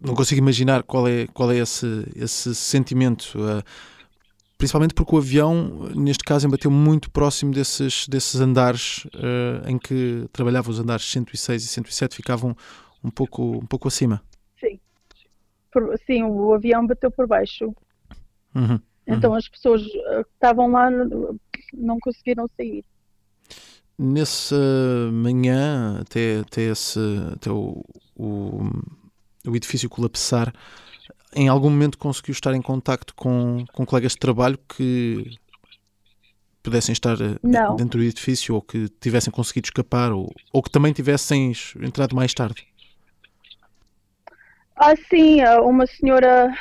Não 0.02 0.16
consigo 0.16 0.40
imaginar 0.40 0.84
qual 0.84 1.08
é, 1.08 1.28
qual 1.28 1.52
é 1.52 1.58
esse, 1.58 1.86
esse 2.16 2.56
sentimento. 2.56 3.38
Uh, 3.38 3.62
principalmente 4.58 4.94
porque 4.94 5.16
o 5.16 5.18
avião, 5.18 5.90
neste 5.96 6.24
caso, 6.24 6.48
embateu 6.48 6.72
muito 6.72 7.12
próximo 7.12 7.54
desses, 7.54 8.08
desses 8.08 8.40
andares 8.40 9.06
uh, 9.06 9.68
em 9.68 9.78
que 9.78 10.26
trabalhava. 10.32 10.70
Os 10.70 10.80
andares 10.80 11.06
106 11.06 11.64
e 11.64 11.68
107 11.68 12.16
ficavam 12.16 12.56
um 13.04 13.10
pouco, 13.10 13.58
um 13.58 13.66
pouco 13.66 13.88
acima. 13.88 14.22
Sim. 14.60 14.80
Por, 15.72 15.98
sim, 16.06 16.24
o 16.24 16.54
avião 16.54 16.86
bateu 16.88 17.12
por 17.12 17.28
baixo. 17.28 17.74
Uhum. 18.56 18.80
Então 19.08 19.32
uhum. 19.32 19.38
as 19.38 19.48
pessoas 19.48 19.82
eh, 19.82 20.24
que 20.24 20.30
estavam 20.34 20.72
lá 20.72 20.90
não 21.74 22.00
conseguiram 22.00 22.48
sair. 22.56 22.86
Nessa 24.02 24.56
manhã, 25.12 26.00
até, 26.00 26.40
até, 26.40 26.62
esse, 26.62 27.00
até 27.34 27.52
o, 27.52 27.84
o, 28.16 28.70
o 29.46 29.56
edifício 29.56 29.90
colapsar, 29.90 30.54
em 31.36 31.50
algum 31.50 31.70
momento 31.70 31.98
conseguiu 31.98 32.32
estar 32.32 32.54
em 32.54 32.62
contacto 32.62 33.14
com, 33.14 33.66
com 33.74 33.86
colegas 33.86 34.14
de 34.14 34.20
trabalho 34.20 34.58
que 34.70 35.38
pudessem 36.64 36.94
estar 36.94 37.20
eh, 37.20 37.38
não. 37.44 37.76
dentro 37.76 38.00
do 38.00 38.06
edifício 38.06 38.56
ou 38.56 38.62
que 38.62 38.88
tivessem 39.02 39.32
conseguido 39.32 39.68
escapar 39.68 40.14
ou, 40.14 40.34
ou 40.54 40.64
que 40.64 40.72
também 40.72 40.94
tivessem 40.94 41.52
entrado 41.82 42.16
mais 42.16 42.34
tarde? 42.34 42.66
Ah, 44.78 44.96
sim, 45.10 45.44
uma 45.62 45.86
senhora 45.86 46.54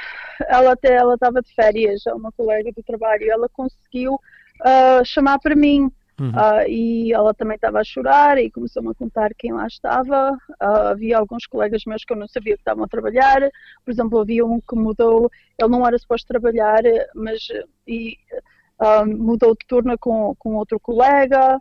ela 0.46 0.72
até 0.72 0.94
ela 0.94 1.14
estava 1.14 1.42
de 1.42 1.52
férias, 1.54 2.06
é 2.06 2.14
uma 2.14 2.30
colega 2.32 2.70
do 2.72 2.82
trabalho, 2.82 3.30
ela 3.30 3.48
conseguiu 3.48 4.14
uh, 4.14 5.04
chamar 5.04 5.38
para 5.38 5.56
mim. 5.56 5.90
Uhum. 6.20 6.30
Uh, 6.30 6.68
e 6.68 7.12
ela 7.12 7.32
também 7.32 7.54
estava 7.54 7.78
a 7.80 7.84
chorar 7.84 8.38
e 8.38 8.50
começou-me 8.50 8.90
a 8.90 8.94
contar 8.94 9.32
quem 9.34 9.52
lá 9.52 9.66
estava. 9.66 10.32
Uh, 10.60 10.88
havia 10.90 11.18
alguns 11.18 11.46
colegas 11.46 11.84
meus 11.86 12.04
que 12.04 12.12
eu 12.12 12.16
não 12.16 12.26
sabia 12.26 12.54
que 12.54 12.60
estavam 12.60 12.84
a 12.84 12.88
trabalhar. 12.88 13.40
Por 13.84 13.90
exemplo, 13.90 14.18
havia 14.18 14.44
um 14.44 14.60
que 14.60 14.74
mudou, 14.74 15.30
ele 15.56 15.68
não 15.68 15.86
era 15.86 15.98
suposto 15.98 16.26
trabalhar, 16.26 16.82
mas 17.14 17.46
e, 17.86 18.18
mudou 19.06 19.54
de 19.54 19.66
turno 19.66 19.96
com, 19.98 20.34
com 20.36 20.54
outro 20.56 20.78
colega. 20.80 21.60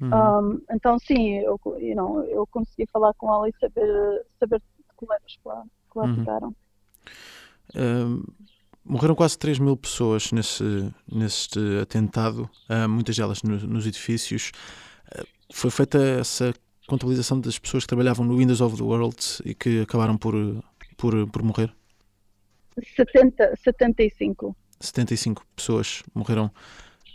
Um, 0.00 0.60
então 0.70 0.98
sim, 0.98 1.38
eu, 1.38 1.58
you 1.78 1.96
know, 1.96 2.22
eu 2.24 2.46
consegui 2.46 2.86
falar 2.92 3.14
com 3.14 3.32
ela 3.32 3.48
e 3.48 3.54
saber, 3.58 4.26
saber 4.38 4.58
de 4.58 4.94
colegas 4.94 5.36
que 5.36 5.48
lá, 5.48 5.62
que 5.90 5.98
lá 5.98 6.04
Uhum. 6.04 6.14
ficaram. 6.14 6.56
Ahm, 7.74 8.22
morreram 8.86 9.14
quase 9.14 9.36
3 9.38 9.58
mil 9.58 9.76
pessoas 9.76 10.30
nesse, 10.32 10.64
neste 11.10 11.58
atentado, 11.82 12.48
ah, 12.68 12.86
muitas 12.88 13.16
delas 13.16 13.42
no- 13.42 13.58
nos 13.66 13.86
edifícios. 13.86 14.52
Ah, 15.14 15.24
foi 15.52 15.70
feita 15.70 15.98
essa 15.98 16.54
contabilização 16.86 17.40
das 17.40 17.58
pessoas 17.58 17.84
que 17.84 17.88
trabalhavam 17.88 18.24
no 18.24 18.36
Windows 18.36 18.60
of 18.60 18.76
the 18.76 18.82
World 18.82 19.16
e 19.44 19.54
que 19.54 19.80
acabaram 19.80 20.16
por, 20.16 20.34
por, 20.96 21.26
por 21.28 21.42
morrer. 21.42 21.72
70, 22.96 23.54
75. 23.64 24.54
75 24.80 25.42
pessoas 25.56 26.02
morreram 26.14 26.50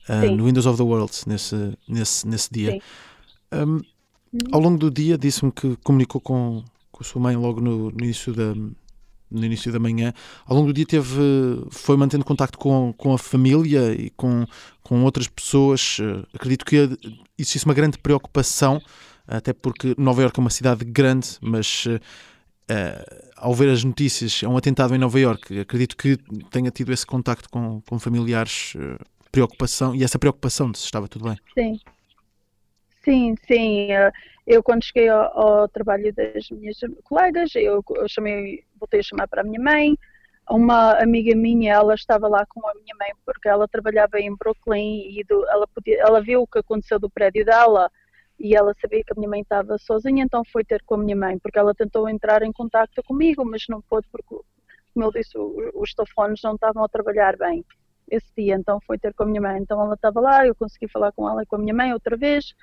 Sim. 0.07 0.35
no 0.35 0.45
Windows 0.45 0.65
of 0.65 0.77
the 0.77 0.83
World 0.83 1.11
nesse, 1.27 1.77
nesse, 1.87 2.27
nesse 2.27 2.49
dia. 2.51 2.81
Ahm, 3.51 3.79
ao 4.51 4.59
longo 4.59 4.77
do 4.77 4.89
dia 4.89 5.17
disse-me 5.17 5.51
que 5.51 5.75
comunicou 5.83 6.19
com, 6.19 6.63
com 6.91 7.03
a 7.03 7.05
sua 7.05 7.21
mãe 7.21 7.35
logo 7.35 7.61
no, 7.61 7.91
no 7.91 8.03
início 8.03 8.33
da 8.33 8.55
no 9.31 9.45
início 9.45 9.71
da 9.71 9.79
manhã. 9.79 10.13
Ao 10.45 10.55
longo 10.55 10.67
do 10.67 10.73
dia 10.73 10.85
teve 10.85 11.19
foi 11.69 11.95
mantendo 11.97 12.25
contacto 12.25 12.57
com, 12.57 12.93
com 12.93 13.13
a 13.13 13.17
família 13.17 13.93
e 13.93 14.09
com, 14.11 14.45
com 14.83 15.03
outras 15.03 15.27
pessoas. 15.27 15.97
Eh, 15.99 16.25
Acredito 16.33 16.65
que 16.65 16.89
existisse 17.37 17.65
uma 17.65 17.73
grande 17.73 17.97
preocupação, 17.97 18.81
até 19.27 19.53
porque 19.53 19.95
Nova 19.97 20.21
Iorque 20.21 20.39
é 20.39 20.41
uma 20.41 20.49
cidade 20.49 20.83
grande, 20.83 21.29
mas 21.41 21.87
eh, 22.67 23.23
ao 23.37 23.53
ver 23.53 23.69
as 23.69 23.83
notícias, 23.83 24.41
é 24.43 24.47
um 24.47 24.57
atentado 24.57 24.93
em 24.93 24.97
Nova 24.97 25.19
Iorque. 25.19 25.59
Acredito 25.59 25.95
que 25.95 26.17
tenha 26.51 26.69
tido 26.71 26.91
esse 26.91 27.05
contacto 27.05 27.49
com, 27.49 27.81
com 27.81 27.99
familiares, 27.99 28.73
preocupação, 29.31 29.95
e 29.95 30.03
essa 30.03 30.19
preocupação 30.19 30.71
de 30.71 30.77
se 30.77 30.85
estava 30.85 31.07
tudo 31.07 31.25
bem. 31.25 31.37
Sim. 31.53 31.79
Sim, 33.03 33.35
sim. 33.47 33.87
Eu 34.45 34.61
quando 34.61 34.83
cheguei 34.83 35.07
ao, 35.09 35.39
ao 35.39 35.67
trabalho 35.67 36.13
das 36.13 36.49
minhas 36.49 36.77
colegas, 37.03 37.51
eu, 37.55 37.83
eu 37.95 38.07
chamei, 38.07 38.63
voltei 38.81 38.99
a 38.99 39.03
chamar 39.03 39.27
para 39.27 39.41
a 39.41 39.43
minha 39.43 39.61
mãe. 39.61 39.97
Uma 40.49 40.93
amiga 41.01 41.35
minha, 41.35 41.73
ela 41.73 41.93
estava 41.93 42.27
lá 42.27 42.45
com 42.47 42.67
a 42.67 42.73
minha 42.73 42.95
mãe 42.99 43.11
porque 43.25 43.47
ela 43.47 43.67
trabalhava 43.67 44.19
em 44.19 44.35
Brooklyn 44.35 45.07
e 45.17 45.23
do- 45.23 45.47
ela, 45.47 45.67
podia, 45.67 46.01
ela 46.01 46.21
viu 46.21 46.41
o 46.41 46.47
que 46.47 46.59
aconteceu 46.59 46.99
do 46.99 47.09
prédio 47.09 47.45
dela 47.45 47.89
e 48.39 48.55
ela 48.55 48.73
sabia 48.81 49.03
que 49.03 49.13
a 49.13 49.15
minha 49.15 49.29
mãe 49.29 49.41
estava 49.41 49.77
sozinha, 49.77 50.23
então 50.23 50.43
foi 50.51 50.63
ter 50.65 50.81
com 50.83 50.95
a 50.95 50.97
minha 50.97 51.15
mãe 51.15 51.37
porque 51.39 51.59
ela 51.59 51.73
tentou 51.75 52.09
entrar 52.09 52.41
em 52.41 52.51
contato 52.51 53.01
comigo, 53.03 53.45
mas 53.45 53.63
não 53.69 53.81
pôde 53.81 54.07
porque, 54.11 54.35
como 54.93 55.05
eu 55.05 55.11
disse, 55.11 55.37
os 55.75 55.93
telefones 55.93 56.41
não 56.43 56.55
estavam 56.55 56.83
a 56.83 56.89
trabalhar 56.89 57.37
bem 57.37 57.63
esse 58.09 58.27
dia, 58.35 58.55
então 58.55 58.79
foi 58.85 58.97
ter 58.97 59.13
com 59.13 59.23
a 59.23 59.25
minha 59.27 59.41
mãe. 59.41 59.59
Então 59.61 59.81
ela 59.81 59.93
estava 59.93 60.19
lá, 60.19 60.45
eu 60.45 60.55
consegui 60.55 60.87
falar 60.89 61.11
com 61.13 61.29
ela 61.29 61.43
e 61.43 61.45
com 61.45 61.55
a 61.55 61.59
minha 61.59 61.73
mãe 61.73 61.93
outra 61.93 62.17
vez 62.17 62.53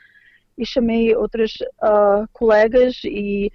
e 0.59 0.67
chamei 0.67 1.15
outras 1.15 1.53
ah, 1.81 2.25
colegas 2.33 3.01
e, 3.05 3.51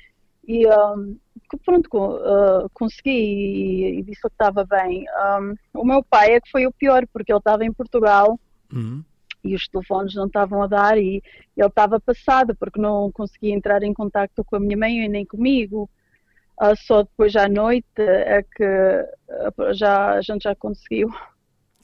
e 0.48 0.66
ahm, 0.68 1.16
que 1.50 1.58
pronto, 1.58 1.90
ah, 1.96 2.68
consegui 2.74 3.10
e, 3.12 4.00
e 4.00 4.04
disse 4.04 4.22
que 4.22 4.28
estava 4.28 4.66
bem. 4.66 5.06
Ahm, 5.10 5.56
o 5.74 5.86
meu 5.86 6.04
pai 6.04 6.34
é 6.34 6.42
que 6.42 6.50
foi 6.50 6.66
o 6.66 6.72
pior, 6.72 7.06
porque 7.12 7.32
ele 7.32 7.40
estava 7.40 7.66
em 7.66 7.74
Portugal 7.74 8.40
Uhum. 8.72 9.04
e 9.44 9.54
os 9.54 9.68
telefones 9.68 10.16
não 10.16 10.26
estavam 10.26 10.64
a 10.64 10.68
dar 10.68 10.98
e 10.98 11.22
ele 11.56 11.68
estava 11.68 12.00
passado 12.00 12.56
porque 12.56 12.82
não 12.82 13.12
conseguia 13.12 13.54
entrar 13.54 13.84
em 13.84 13.94
contato 13.94 14.44
com 14.44 14.56
a 14.56 14.60
minha 14.60 14.78
mãe 14.78 15.06
e 15.06 15.10
nem 15.10 15.26
comigo. 15.26 15.90
Ah, 16.60 16.76
só 16.76 17.04
depois 17.04 17.36
à 17.36 17.48
noite 17.48 17.86
é 18.00 18.44
que 18.44 18.64
ah, 18.64 19.74
já, 19.74 20.14
a 20.14 20.22
gente 20.22 20.44
já 20.44 20.56
conseguiu. 20.56 21.10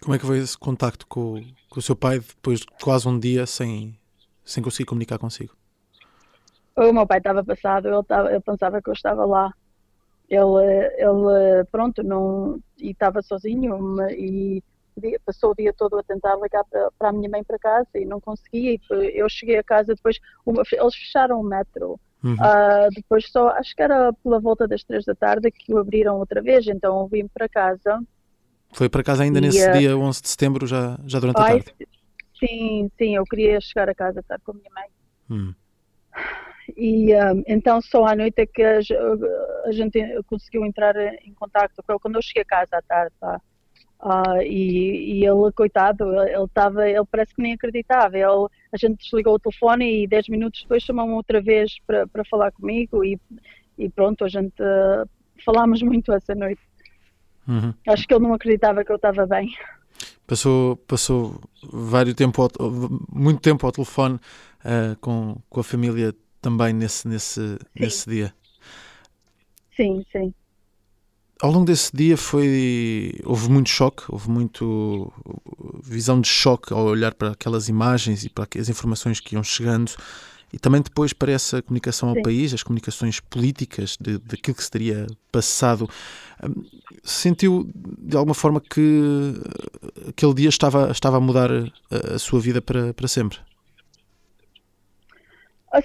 Como 0.01 0.15
é 0.15 0.19
que 0.19 0.25
foi 0.25 0.37
esse 0.37 0.57
contacto 0.57 1.05
com, 1.05 1.43
com 1.69 1.79
o 1.79 1.83
seu 1.83 1.95
pai 1.95 2.19
depois 2.19 2.61
de 2.61 2.67
quase 2.81 3.07
um 3.07 3.19
dia 3.19 3.45
sem, 3.45 3.97
sem 4.45 4.63
conseguir 4.63 4.85
comunicar 4.85 5.17
consigo? 5.17 5.58
O 6.79 6.93
meu 6.93 7.05
pai 7.05 7.17
estava 7.17 7.43
passado, 7.43 7.87
ele, 7.87 7.99
estava, 7.99 8.31
ele 8.31 8.39
pensava 8.39 8.81
que 8.81 8.89
eu 8.89 8.93
estava 8.93 9.25
lá. 9.25 9.53
Ele, 10.29 10.93
ele 10.97 11.65
pronto, 11.71 12.03
não, 12.03 12.59
e 12.77 12.91
estava 12.91 13.21
sozinho 13.21 13.97
e 14.11 14.63
passou 15.25 15.51
o 15.51 15.55
dia 15.55 15.73
todo 15.73 15.97
a 15.97 16.03
tentar 16.03 16.35
ligar 16.35 16.63
para, 16.65 16.89
para 16.97 17.09
a 17.09 17.11
minha 17.13 17.29
mãe 17.29 17.43
para 17.43 17.57
casa 17.57 17.87
e 17.95 18.05
não 18.05 18.19
conseguia. 18.19 18.77
Eu 19.13 19.29
cheguei 19.29 19.57
a 19.57 19.63
casa 19.63 19.95
depois, 19.95 20.19
eles 20.45 20.95
fecharam 20.95 21.39
o 21.39 21.43
metro. 21.43 21.99
Uhum. 22.23 22.35
Ah, 22.39 22.89
depois 22.93 23.29
só, 23.31 23.49
acho 23.49 23.73
que 23.75 23.81
era 23.81 24.11
pela 24.13 24.39
volta 24.39 24.67
das 24.67 24.83
três 24.83 25.05
da 25.05 25.15
tarde 25.15 25.49
que 25.51 25.73
o 25.73 25.77
abriram 25.77 26.17
outra 26.17 26.41
vez, 26.41 26.67
então 26.67 26.99
eu 26.99 27.07
vim 27.07 27.27
para 27.27 27.47
casa. 27.47 28.01
Foi 28.73 28.89
para 28.89 29.03
casa 29.03 29.23
ainda 29.23 29.39
E, 29.39 29.41
nesse 29.41 29.69
eh, 29.69 29.79
dia 29.79 29.97
11 29.97 30.21
de 30.21 30.29
setembro, 30.29 30.67
já, 30.67 30.99
já 31.05 31.19
durante 31.19 31.41
a 31.41 31.45
Ai, 31.45 31.61
tarde? 31.61 31.73
sim, 32.37 32.91
sim, 32.97 33.15
eu 33.15 33.23
queria 33.23 33.59
chegar 33.61 33.89
a 33.89 33.95
casa 33.95 34.19
estar 34.19 34.39
com 34.41 34.51
a 34.51 34.55
minha 34.55 34.69
mãe. 34.73 34.85
Hum. 35.29 35.53
E 36.77 37.13
um, 37.15 37.43
então 37.47 37.81
só 37.81 38.05
à 38.05 38.15
noite 38.15 38.39
é 38.39 38.45
que 38.45 38.61
a, 38.63 38.79
a 39.65 39.71
gente 39.71 39.99
conseguiu 40.27 40.65
entrar 40.65 40.95
em 40.97 41.33
contato 41.33 41.81
com 41.83 41.93
ele 41.93 41.99
quando 41.99 42.15
eu 42.15 42.21
cheguei 42.21 42.43
a 42.43 42.45
casa 42.45 42.77
à 42.77 42.81
tarde, 42.81 43.13
tá? 43.19 43.41
Ah, 44.01 44.41
e, 44.43 45.19
e 45.19 45.25
ele, 45.25 45.51
coitado, 45.53 46.05
ele 46.23 46.43
estava, 46.45 46.89
ele 46.89 47.05
parece 47.11 47.35
que 47.35 47.41
nem 47.41 47.53
acreditava. 47.53 48.17
Ele, 48.17 48.47
a 48.71 48.77
gente 48.77 49.03
desligou 49.03 49.35
o 49.35 49.39
telefone 49.39 50.03
e 50.03 50.07
10 50.07 50.29
minutos 50.29 50.61
depois 50.61 50.83
chamou-me 50.83 51.13
outra 51.13 51.41
vez 51.41 51.75
para, 51.85 52.07
falar 52.29 52.51
comigo 52.51 53.03
e, 53.03 53.19
e 53.77 53.89
pronto, 53.89 54.23
a 54.23 54.29
gente 54.29 54.61
ah, 54.61 55.05
falámos 55.43 55.81
muito 55.81 56.13
essa 56.13 56.33
noite. 56.33 56.61
Uhum. 57.45 57.73
Acho 57.87 58.07
que 58.07 58.13
ele 58.13 58.23
não 58.23 58.33
acreditava 58.33 58.85
que 58.85 58.91
eu 58.91 58.95
estava 58.95 59.25
bem. 59.25 59.53
Passou, 60.25 60.77
passou 60.77 61.41
vários 61.63 62.15
tempo 62.15 62.41
ao- 62.41 62.49
muito 63.11 63.41
tempo 63.41 63.65
ao 63.65 63.71
telefone 63.71 64.17
ah, 64.63 64.95
com, 65.01 65.35
com 65.49 65.59
a 65.59 65.63
família 65.63 66.13
também 66.41 66.73
nesse, 66.73 67.07
nesse, 67.07 67.57
nesse 67.75 68.09
dia. 68.09 68.33
Sim, 69.75 70.03
sim. 70.11 70.33
Ao 71.41 71.51
longo 71.51 71.65
desse 71.65 71.95
dia 71.95 72.17
foi 72.17 73.13
houve 73.23 73.49
muito 73.49 73.69
choque, 73.69 74.03
houve 74.09 74.29
muito 74.29 75.11
visão 75.81 76.19
de 76.19 76.27
choque 76.27 76.73
ao 76.73 76.83
olhar 76.85 77.13
para 77.13 77.31
aquelas 77.31 77.69
imagens 77.69 78.25
e 78.25 78.29
para 78.29 78.45
as 78.59 78.67
informações 78.67 79.21
que 79.21 79.35
iam 79.35 79.43
chegando 79.43 79.93
e 80.51 80.57
também 80.57 80.81
depois 80.81 81.13
para 81.13 81.31
essa 81.31 81.61
comunicação 81.61 82.09
ao 82.09 82.15
Sim. 82.15 82.23
país, 82.23 82.53
as 82.53 82.63
comunicações 82.63 83.19
políticas 83.19 83.95
de, 83.99 84.17
daquilo 84.17 84.55
que 84.55 84.63
se 84.63 84.71
teria 84.71 85.07
passado. 85.31 85.89
Hum, 86.43 86.63
Sentiu 87.03 87.69
de 87.73 88.17
alguma 88.17 88.33
forma 88.33 88.59
que 88.59 88.81
eh, 88.81 90.09
aquele 90.09 90.33
dia 90.33 90.49
estava, 90.49 90.91
estava 90.91 91.17
a 91.17 91.19
mudar 91.19 91.49
a, 91.51 92.15
a 92.15 92.19
sua 92.19 92.39
vida 92.39 92.61
para, 92.61 92.93
para 92.93 93.07
sempre? 93.07 93.37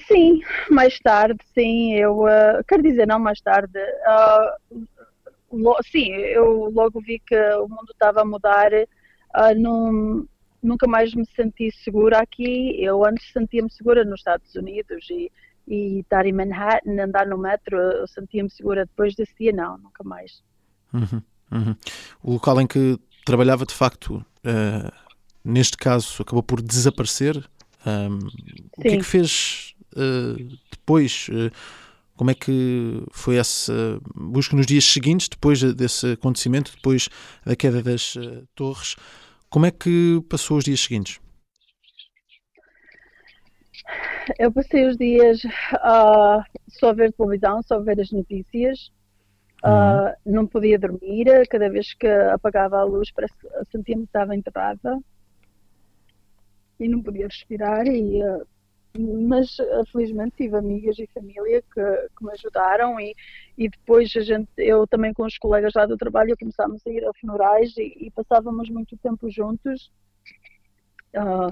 Sim, 0.07 0.41
mais 0.71 0.99
tarde, 0.99 1.39
sim, 1.53 1.95
eu 1.95 2.27
ah, 2.27 2.63
quero 2.67 2.83
dizer, 2.83 3.07
não 3.07 3.19
mais 3.19 3.41
tarde. 3.41 3.79
ah, 4.07 4.57
lo- 5.53 5.77
sim, 5.85 6.11
eu 6.13 6.71
logo 6.71 7.01
vi 7.01 7.19
que 7.21 7.37
o 7.57 7.69
mundo 7.69 7.91
estava 7.93 8.23
a 8.23 8.25
mudar. 8.25 8.71
ah, 9.35 9.55
não- 9.55 10.27
nunca 10.63 10.87
mais 10.87 11.13
me 11.15 11.27
senti 11.37 11.71
segura 11.85 12.19
aqui. 12.21 12.83
Eu 12.83 13.05
antes 13.05 13.31
sentia-me 13.33 13.71
segura 13.71 14.05
nos 14.05 14.21
Estados 14.21 14.55
Unidos 14.55 15.07
e, 15.11 15.31
e 15.69 16.01
estar 16.01 16.25
em 16.25 16.33
Manhattan, 16.33 17.03
andar 17.03 17.27
no 17.27 17.37
metro, 17.37 17.77
eu 17.77 18.07
sentia-me 18.07 18.51
segura. 18.51 18.87
Depois 18.87 19.15
desse 19.15 19.35
dia, 19.39 19.53
não, 19.53 19.77
nunca 19.77 20.03
mais. 20.03 20.43
Uhum, 20.93 21.23
uhum. 21.53 21.77
O 22.23 22.33
local 22.33 22.61
em 22.61 22.67
que 22.67 22.99
trabalhava, 23.27 23.67
de 23.67 23.75
facto, 23.75 24.25
neste 25.45 25.77
caso, 25.77 26.23
acabou 26.23 26.43
por 26.43 26.63
desaparecer. 26.63 27.45
Ahm, 27.87 28.19
o 28.79 28.81
que 28.81 28.89
é 28.89 28.97
que 28.97 29.03
fez 29.05 29.74
depois? 30.71 31.29
Eh, 31.31 31.51
como 32.17 32.31
é 32.31 32.35
que 32.35 33.03
foi 33.11 33.37
essa 33.37 34.01
busca 34.15 34.55
nos 34.55 34.67
dias 34.67 34.85
seguintes, 34.85 35.29
depois 35.29 35.61
desse 35.75 36.13
acontecimento, 36.13 36.73
depois 36.75 37.09
da 37.45 37.57
queda 37.57 37.83
das 37.83 38.17
eh, 38.17 38.43
torres? 38.55 38.97
Como 39.51 39.67
é 39.67 39.71
que 39.71 40.23
passou 40.29 40.59
os 40.59 40.65
dias 40.65 40.81
seguintes? 40.81 41.21
Eu 44.39 44.51
passei 44.53 44.87
os 44.87 44.97
dias 44.97 45.43
ah, 45.75 46.45
só 46.69 46.91
a 46.91 46.93
ver 46.93 47.13
televisão, 47.13 47.63
só 47.63 47.77
a 47.77 47.81
ver 47.81 48.01
as 48.01 48.11
notícias. 48.11 48.91
Ah, 49.63 50.15
não 50.27 50.47
podia 50.47 50.79
dormir, 50.79 51.27
cada 51.49 51.71
vez 51.71 51.95
que 51.95 52.07
apagava 52.07 52.79
a 52.79 52.85
luz 52.85 53.11
parece 53.11 53.35
sentia-me 53.73 54.03
que 54.03 54.09
estava 54.09 54.37
enterrada 54.37 54.99
e 56.79 56.89
não 56.89 57.03
podia 57.03 57.27
respirar. 57.27 57.87
E, 57.87 58.23
ah, 58.23 58.41
mas 58.97 59.57
ah, 59.61 59.83
felizmente 59.91 60.37
tive 60.37 60.57
amigas 60.57 60.99
e 60.99 61.09
família 61.13 61.63
que, 61.63 62.09
que 62.17 62.25
me 62.25 62.33
ajudaram 62.33 63.01
e, 63.01 63.15
e 63.59 63.69
depois 63.69 64.13
a 64.17 64.21
gente, 64.21 64.49
eu 64.57 64.87
também 64.87 65.13
com 65.13 65.25
os 65.25 65.37
colegas 65.39 65.73
lá 65.75 65.87
do 65.87 65.97
trabalho 65.97 66.37
começámos 66.39 66.81
a 66.87 66.91
ir 66.91 67.05
a 67.05 67.13
funerais 67.21 67.77
e, 67.77 68.07
e 68.07 68.11
passávamos 68.11 68.71
muito 68.71 68.97
tempo 68.99 69.31
juntos. 69.31 69.91
Ah, 71.17 71.49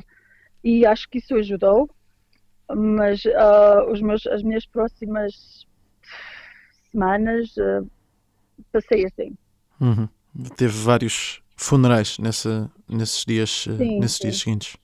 e 0.63 0.87
acho 0.87 1.09
que 1.09 1.19
isso 1.19 1.35
ajudou 1.35 1.91
mas 2.75 3.23
ah, 3.37 3.87
os 3.91 4.01
meus, 4.01 4.27
as 4.27 4.43
minhas 4.43 4.67
próximas 4.67 5.67
semanas 6.91 7.55
ah, 7.59 7.83
passei 8.73 9.07
assim. 9.07 9.37
Uhum. 9.81 10.09
Teve 10.57 10.73
vários 10.73 11.43
funerais 11.57 12.19
nessa, 12.19 12.71
nesses 12.89 13.25
dias, 13.25 13.67
eh, 13.69 13.77
Sim, 13.77 13.99
nesses 13.99 14.17
sim. 14.17 14.23
dias 14.23 14.39
seguintes. 14.39 14.77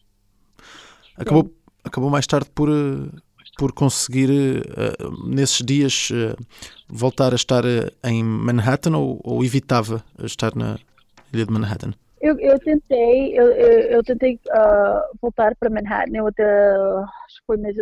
Acabou, 1.16 1.50
acabou 1.84 2.10
mais 2.10 2.26
tarde 2.26 2.48
por, 2.54 2.68
uh, 2.68 3.10
por 3.58 3.72
conseguir, 3.72 4.30
uh, 4.30 5.26
nesses 5.28 5.64
dias, 5.64 6.10
voltar 6.88 7.32
a 7.32 7.36
estar 7.36 7.64
em 8.04 8.22
Manhattan 8.22 8.96
ou, 8.96 9.20
ou, 9.24 9.44
evitava 9.44 10.02
estar 10.22 10.54
na 10.54 10.78
ilha 11.32 11.46
de 11.46 11.52
Manhattan? 11.52 11.92
Eu, 12.20 12.38
eu 12.40 12.58
tentei, 12.58 13.38
eu, 13.38 13.46
eu, 13.46 13.80
eu 13.90 14.02
tentei 14.02 14.40
voltar 15.20 15.54
para 15.56 15.70
Manhattan. 15.70 16.16
Eu 16.16 16.26
até, 16.26 16.44
acho 17.26 17.40
que 17.40 17.46
foi 17.46 17.56
mês, 17.56 17.76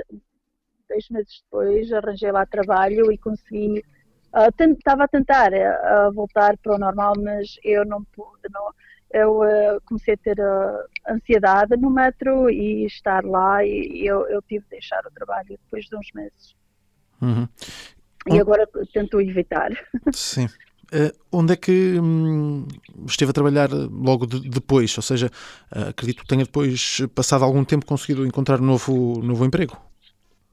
dois 0.88 1.08
meses 1.10 1.42
depois, 1.42 1.92
arranjei 1.92 2.30
lá 2.30 2.44
trabalho 2.46 3.10
e 3.10 3.18
consegui. 3.18 3.84
Estava 4.60 5.04
a 5.04 5.08
tentar 5.08 5.50
voltar 6.12 6.58
para 6.58 6.74
o 6.74 6.78
normal, 6.78 7.14
mas 7.16 7.58
eu 7.64 7.86
não 7.86 8.04
pude. 8.04 8.42
Não, 8.52 8.70
eu 9.16 9.40
uh, 9.40 9.80
comecei 9.86 10.12
a 10.12 10.16
ter 10.18 10.38
uh, 10.38 11.12
ansiedade 11.14 11.74
no 11.76 11.90
metro 11.90 12.50
e 12.50 12.84
estar 12.84 13.24
lá 13.24 13.64
e 13.64 14.06
eu, 14.06 14.28
eu 14.28 14.42
tive 14.42 14.64
de 14.64 14.70
deixar 14.72 15.00
o 15.06 15.10
trabalho 15.10 15.48
depois 15.48 15.86
de 15.86 15.96
uns 15.96 16.08
meses. 16.14 16.54
Uhum. 17.22 17.48
E 18.28 18.38
agora 18.38 18.68
tento 18.92 19.18
evitar. 19.20 19.70
Sim. 20.12 20.46
Uh, 20.92 21.10
onde 21.32 21.54
é 21.54 21.56
que 21.56 21.98
hum, 21.98 22.68
esteve 23.06 23.30
a 23.30 23.34
trabalhar 23.34 23.70
logo 23.72 24.26
de, 24.26 24.48
depois? 24.50 24.94
Ou 24.98 25.02
seja, 25.02 25.30
uh, 25.74 25.88
acredito 25.88 26.20
que 26.22 26.28
tenha 26.28 26.44
depois, 26.44 26.98
passado 27.14 27.42
algum 27.42 27.64
tempo, 27.64 27.86
conseguido 27.86 28.26
encontrar 28.26 28.60
um 28.60 28.66
novo, 28.66 29.22
novo 29.22 29.46
emprego? 29.46 29.80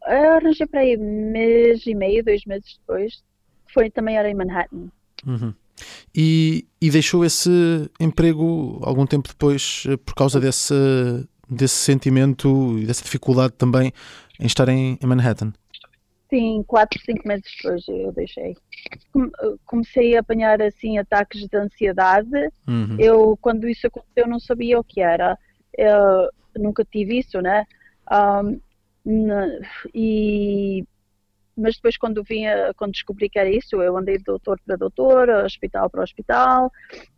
Eu 0.07 0.35
arranjei 0.35 0.65
para 0.67 0.79
aí 0.79 0.95
mês 0.95 1.85
e 1.85 1.93
meio, 1.93 2.23
dois 2.23 2.45
meses 2.45 2.79
depois. 2.79 3.21
Foi 3.73 3.89
também 3.89 4.17
era 4.17 4.29
em 4.29 4.35
Manhattan. 4.35 4.87
Uhum. 5.25 5.53
E, 6.15 6.67
e, 6.79 6.89
deixou 6.89 7.25
esse 7.25 7.49
emprego 7.99 8.79
algum 8.83 9.05
tempo 9.05 9.27
depois 9.27 9.85
eh, 9.87 9.97
por 9.97 10.13
causa 10.13 10.39
desse, 10.39 10.73
desse 11.49 11.75
sentimento 11.75 12.77
e 12.77 12.85
dessa 12.85 13.03
dificuldade 13.03 13.53
também 13.53 13.91
em 14.39 14.45
estar 14.45 14.69
em, 14.69 14.97
em 15.01 15.07
Manhattan. 15.07 15.51
Sim, 16.29 16.63
quatro, 16.67 16.99
cinco 17.03 17.27
meses 17.27 17.45
depois 17.57 17.87
eu 17.87 18.11
deixei. 18.11 18.55
Eh, 19.15 19.55
comecei 19.65 20.15
a 20.15 20.19
apanhar 20.19 20.61
assim 20.61 20.97
ataques 20.97 21.47
de 21.47 21.57
ansiedade. 21.57 22.49
Uhum. 22.67 22.95
Eu, 22.99 23.37
quando 23.41 23.67
isso 23.67 23.87
aconteceu, 23.87 24.27
não 24.27 24.39
sabia 24.39 24.79
o 24.79 24.83
que 24.83 25.01
era. 25.01 25.37
Eu 25.77 26.29
nunca 26.55 26.85
tive 26.85 27.19
isso, 27.19 27.41
né? 27.41 27.65
Um, 28.11 28.59
e 29.93 30.85
mas 31.55 31.75
depois 31.75 31.97
quando 31.97 32.23
vinha, 32.23 32.73
quando 32.75 32.91
descobri 32.91 33.29
que 33.29 33.39
era 33.39 33.49
isso, 33.49 33.81
eu 33.81 33.97
andei 33.97 34.17
de 34.17 34.23
doutor 34.23 34.59
para 34.65 34.75
doutor, 34.75 35.29
hospital 35.29 35.89
para 35.89 36.03
hospital, 36.03 36.71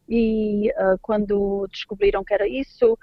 e 0.07 0.69
uh, 0.71 0.97
quando 1.01 1.67
descobriram 1.71 2.23
que 2.23 2.33
era 2.33 2.47
isso, 2.47 2.97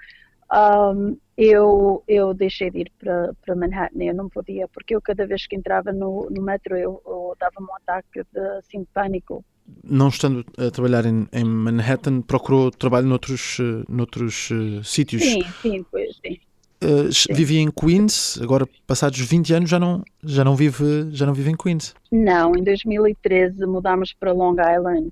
um, 0.51 1.17
eu, 1.35 2.03
eu 2.07 2.33
deixei 2.33 2.69
de 2.69 2.81
ir 2.81 2.91
para, 2.99 3.33
para 3.43 3.55
Manhattan, 3.55 4.03
eu 4.03 4.13
não 4.13 4.29
podia, 4.29 4.67
porque 4.67 4.95
eu 4.95 5.01
cada 5.01 5.25
vez 5.25 5.47
que 5.47 5.55
entrava 5.55 5.91
no, 5.91 6.29
no 6.29 6.41
metro 6.41 6.77
eu, 6.77 7.01
eu 7.05 7.35
dava-me 7.39 7.67
um 7.67 7.75
ataque 7.75 8.23
de, 8.31 8.39
assim, 8.59 8.81
de 8.81 8.87
pânico. 8.93 9.43
Não 9.83 10.09
estando 10.09 10.45
a 10.57 10.69
trabalhar 10.69 11.05
em, 11.05 11.27
em 11.31 11.43
Manhattan, 11.43 12.21
procurou 12.21 12.69
trabalho 12.69 13.07
noutros, 13.07 13.57
uh, 13.59 13.83
noutros 13.89 14.51
uh, 14.51 14.83
sítios? 14.83 15.23
Sim, 15.23 15.41
sim, 15.61 15.85
pois 15.89 16.15
sim. 16.17 16.37
Uh, 16.83 17.33
vivia 17.33 17.61
em 17.61 17.71
Queens, 17.71 18.37
agora 18.41 18.67
passados 18.85 19.17
20 19.17 19.53
anos 19.53 19.69
já 19.69 19.79
não, 19.79 20.03
já 20.21 20.43
não, 20.43 20.53
vive, 20.53 21.07
já 21.11 21.25
não 21.25 21.33
vive 21.33 21.49
em 21.49 21.55
Queens. 21.55 21.95
Não, 22.11 22.53
em 22.55 22.63
2013 22.63 23.65
mudámos 23.65 24.13
para 24.13 24.33
Long 24.33 24.55
Island. 24.59 25.09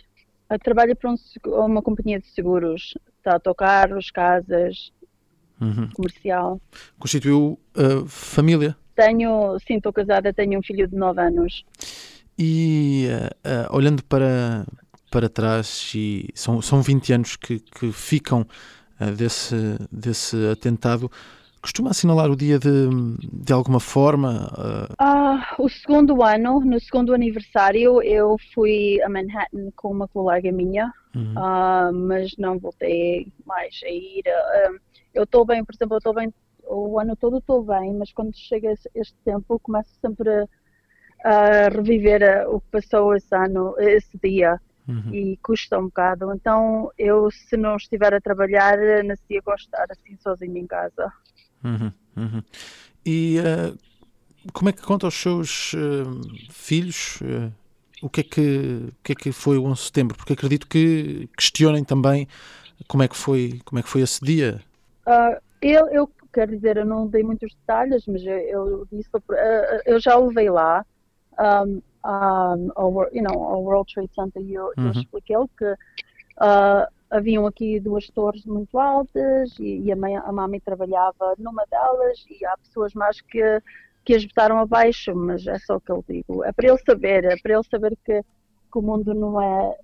Eu 0.49 0.59
trabalho 0.59 0.93
para 0.95 1.09
um, 1.09 1.15
uma 1.65 1.81
companhia 1.81 2.19
de 2.19 2.27
seguros, 2.27 2.97
está 3.17 3.31
a 3.31 3.33
autocarros, 3.35 4.11
casas, 4.11 4.91
uhum. 5.61 5.89
comercial. 5.93 6.59
Constituiu 6.99 7.57
uh, 7.77 8.05
família? 8.05 8.75
Tenho, 8.93 9.57
sim, 9.65 9.77
estou 9.77 9.93
casada, 9.93 10.33
tenho 10.33 10.59
um 10.59 10.63
filho 10.63 10.85
de 10.87 10.95
9 10.95 11.21
anos. 11.21 11.63
E 12.37 13.07
uh, 13.45 13.73
olhando 13.73 14.03
para, 14.03 14.65
para 15.09 15.29
trás, 15.29 15.93
e 15.95 16.27
são, 16.33 16.61
são 16.61 16.81
20 16.81 17.13
anos 17.13 17.35
que, 17.37 17.59
que 17.59 17.91
ficam 17.93 18.45
desse, 19.17 19.55
desse 19.91 20.35
atentado, 20.51 21.09
Costuma 21.61 21.91
assinalar 21.91 22.31
o 22.31 22.35
dia 22.35 22.57
de, 22.57 22.89
de 23.31 23.53
alguma 23.53 23.79
forma? 23.79 24.49
Uh... 24.57 25.63
O 25.63 25.69
segundo 25.69 26.23
ano, 26.23 26.59
no 26.61 26.79
segundo 26.79 27.13
aniversário, 27.13 28.01
eu 28.01 28.35
fui 28.53 28.99
a 29.03 29.09
Manhattan 29.09 29.69
com 29.75 29.91
uma 29.91 30.07
colega 30.07 30.51
minha, 30.51 30.91
uhum. 31.15 31.33
uh, 31.33 31.93
mas 31.93 32.35
não 32.37 32.57
voltei 32.57 33.31
mais 33.45 33.79
a 33.83 33.89
ir. 33.89 34.23
Uh, 34.25 34.79
eu 35.13 35.23
estou 35.23 35.45
bem, 35.45 35.63
por 35.63 35.75
exemplo, 35.75 35.95
eu 35.95 35.99
estou 35.99 36.13
bem, 36.15 36.33
o 36.65 36.99
ano 36.99 37.15
todo 37.15 37.37
estou 37.37 37.63
bem, 37.63 37.93
mas 37.93 38.11
quando 38.11 38.35
chega 38.35 38.73
este 38.95 39.15
tempo, 39.23 39.59
começo 39.59 39.91
sempre 40.01 40.47
a, 41.23 41.69
reviver 41.69 42.47
o 42.49 42.59
que 42.59 42.67
passou 42.71 43.15
esse 43.15 43.35
ano, 43.35 43.75
esse 43.77 44.17
dia. 44.23 44.59
Uhum. 44.87 45.13
E 45.13 45.37
custa 45.37 45.77
um 45.77 45.85
bocado. 45.85 46.33
Então, 46.33 46.91
eu, 46.97 47.29
se 47.29 47.55
não 47.55 47.75
estiver 47.75 48.13
a 48.13 48.19
trabalhar, 48.19 48.77
nasci 49.03 49.37
a 49.37 49.41
gostar 49.41 49.85
assim 49.91 50.17
sozinha 50.17 50.59
em 50.59 50.65
casa. 50.65 51.11
Uhum, 51.63 51.91
uhum. 52.17 52.43
E 53.05 53.37
uh, 53.39 53.77
como 54.53 54.69
é 54.69 54.73
que 54.73 54.81
conta 54.81 55.07
aos 55.07 55.15
seus 55.15 55.73
uh, 55.73 56.21
filhos 56.49 57.19
uh, 57.21 57.51
o, 58.01 58.09
que 58.09 58.21
é 58.21 58.23
que, 58.23 58.89
o 58.89 59.03
que 59.03 59.11
é 59.11 59.15
que 59.15 59.31
foi 59.31 59.57
o 59.57 59.65
11 59.65 59.75
de 59.75 59.85
setembro? 59.85 60.17
Porque 60.17 60.33
acredito 60.33 60.67
que 60.67 61.29
questionem 61.37 61.83
também 61.83 62.27
como 62.87 63.03
é 63.03 63.07
que 63.07 63.15
foi, 63.15 63.59
como 63.63 63.79
é 63.79 63.83
que 63.83 63.89
foi 63.89 64.01
esse 64.01 64.23
dia. 64.23 64.59
eu, 65.61 65.87
eu 65.89 66.11
quero 66.33 66.55
dizer, 66.55 66.77
eu 66.77 66.85
não 66.85 67.07
dei 67.07 67.21
muitos 67.21 67.53
detalhes, 67.53 68.03
mas 68.07 68.23
eu, 68.23 68.37
eu 68.37 68.87
disse, 68.91 69.09
eu 69.85 69.99
já 69.99 70.17
o 70.17 70.27
levei 70.27 70.49
lá 70.49 70.83
um, 71.39 71.81
um, 72.05 72.71
ao, 72.75 73.13
you 73.13 73.21
know, 73.21 73.43
ao 73.43 73.63
World 73.63 73.93
Trade 73.93 74.09
Center 74.15 74.41
e 74.41 74.55
eu, 74.55 74.71
uhum. 74.77 74.87
eu 74.87 74.91
expliquei-lhe 74.91 75.49
que 75.57 75.75
haviam 77.11 77.45
aqui 77.45 77.79
duas 77.79 78.07
torres 78.07 78.45
muito 78.45 78.79
altas 78.79 79.51
e, 79.59 79.81
e 79.81 79.91
a, 79.91 79.95
mãe, 79.95 80.15
a 80.15 80.31
mãe 80.31 80.59
trabalhava 80.61 81.35
numa 81.37 81.65
delas 81.69 82.25
e 82.29 82.43
há 82.45 82.57
pessoas 82.57 82.93
mais 82.93 83.19
que, 83.19 83.61
que 84.05 84.15
as 84.15 84.23
botaram 84.23 84.57
abaixo, 84.57 85.13
mas 85.13 85.45
é 85.45 85.59
só 85.59 85.75
o 85.75 85.81
que 85.81 85.91
eu 85.91 86.03
digo. 86.07 86.43
É 86.45 86.53
para 86.53 86.69
ele 86.69 86.77
saber, 86.77 87.25
é 87.25 87.35
para 87.37 87.53
ele 87.53 87.63
saber 87.69 87.97
que, 88.03 88.23
que 88.23 88.77
o 88.77 88.81
mundo 88.81 89.13
não 89.13 89.41
é, 89.41 89.77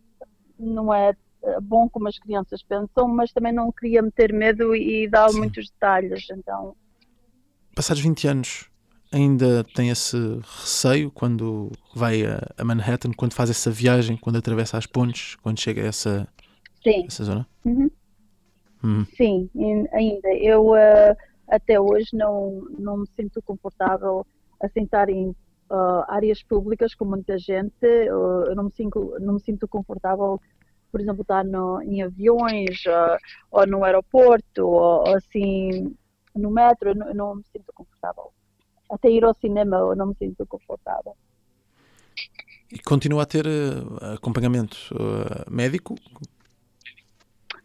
não 0.57 0.93
é 0.93 1.13
eh, 1.43 1.59
bom 1.61 1.89
como 1.89 2.07
as 2.07 2.17
crianças 2.17 2.63
pensam, 2.63 3.09
mas 3.09 3.33
também 3.33 3.51
não 3.51 3.73
queria 3.73 4.01
meter 4.01 4.31
medo 4.31 4.73
e 4.73 5.09
dar 5.09 5.29
Sim. 5.29 5.39
muitos 5.39 5.69
detalhes, 5.69 6.27
então... 6.31 6.75
Passados 7.75 8.01
20 8.01 8.27
anos, 8.27 8.69
ainda 9.11 9.65
tem 9.75 9.89
esse 9.89 10.17
receio 10.61 11.11
quando 11.11 11.71
vai 11.93 12.23
a 12.57 12.63
Manhattan, 12.63 13.11
quando 13.11 13.33
faz 13.33 13.49
essa 13.49 13.69
viagem, 13.69 14.17
quando 14.17 14.37
atravessa 14.37 14.77
as 14.77 14.85
pontes, 14.85 15.35
quando 15.35 15.59
chega 15.59 15.83
a 15.83 15.85
essa 15.85 16.27
Sim. 16.91 17.05
Essa 17.07 17.23
zona? 17.23 17.47
Uhum. 17.65 17.89
Uhum. 18.83 19.05
Sim, 19.15 19.49
ainda. 19.91 20.29
Eu 20.35 20.71
uh, 20.71 21.15
até 21.47 21.79
hoje 21.79 22.09
não, 22.13 22.65
não 22.77 22.97
me 22.97 23.07
sinto 23.15 23.41
confortável 23.41 24.25
a 24.61 24.69
sentar 24.69 25.09
em 25.09 25.29
uh, 25.69 26.03
áreas 26.07 26.41
públicas 26.43 26.95
com 26.95 27.05
muita 27.05 27.37
gente. 27.37 27.73
eu 27.83 28.55
não 28.55 28.65
me 28.65 28.71
sinto, 28.71 29.15
não 29.19 29.33
me 29.35 29.39
sinto 29.41 29.67
confortável, 29.67 30.39
por 30.91 31.01
exemplo, 31.01 31.21
estar 31.21 31.43
no, 31.43 31.81
em 31.81 32.01
aviões 32.01 32.85
uh, 32.85 33.17
ou 33.51 33.67
no 33.67 33.83
aeroporto 33.83 34.65
ou, 34.65 35.07
ou, 35.07 35.15
assim 35.15 35.95
no 36.35 36.51
metro. 36.51 36.91
Eu 36.91 36.95
não, 36.95 37.07
eu 37.07 37.15
não 37.15 37.35
me 37.35 37.43
sinto 37.51 37.71
confortável. 37.73 38.31
Até 38.89 39.09
ir 39.09 39.23
ao 39.25 39.33
cinema 39.35 39.77
eu 39.77 39.95
não 39.95 40.07
me 40.07 40.15
sinto 40.15 40.45
confortável. 40.45 41.15
E 42.71 42.79
continua 42.79 43.23
a 43.23 43.25
ter 43.25 43.45
uh, 43.45 44.13
acompanhamento 44.15 44.77
uh, 44.93 45.49
médico? 45.49 45.95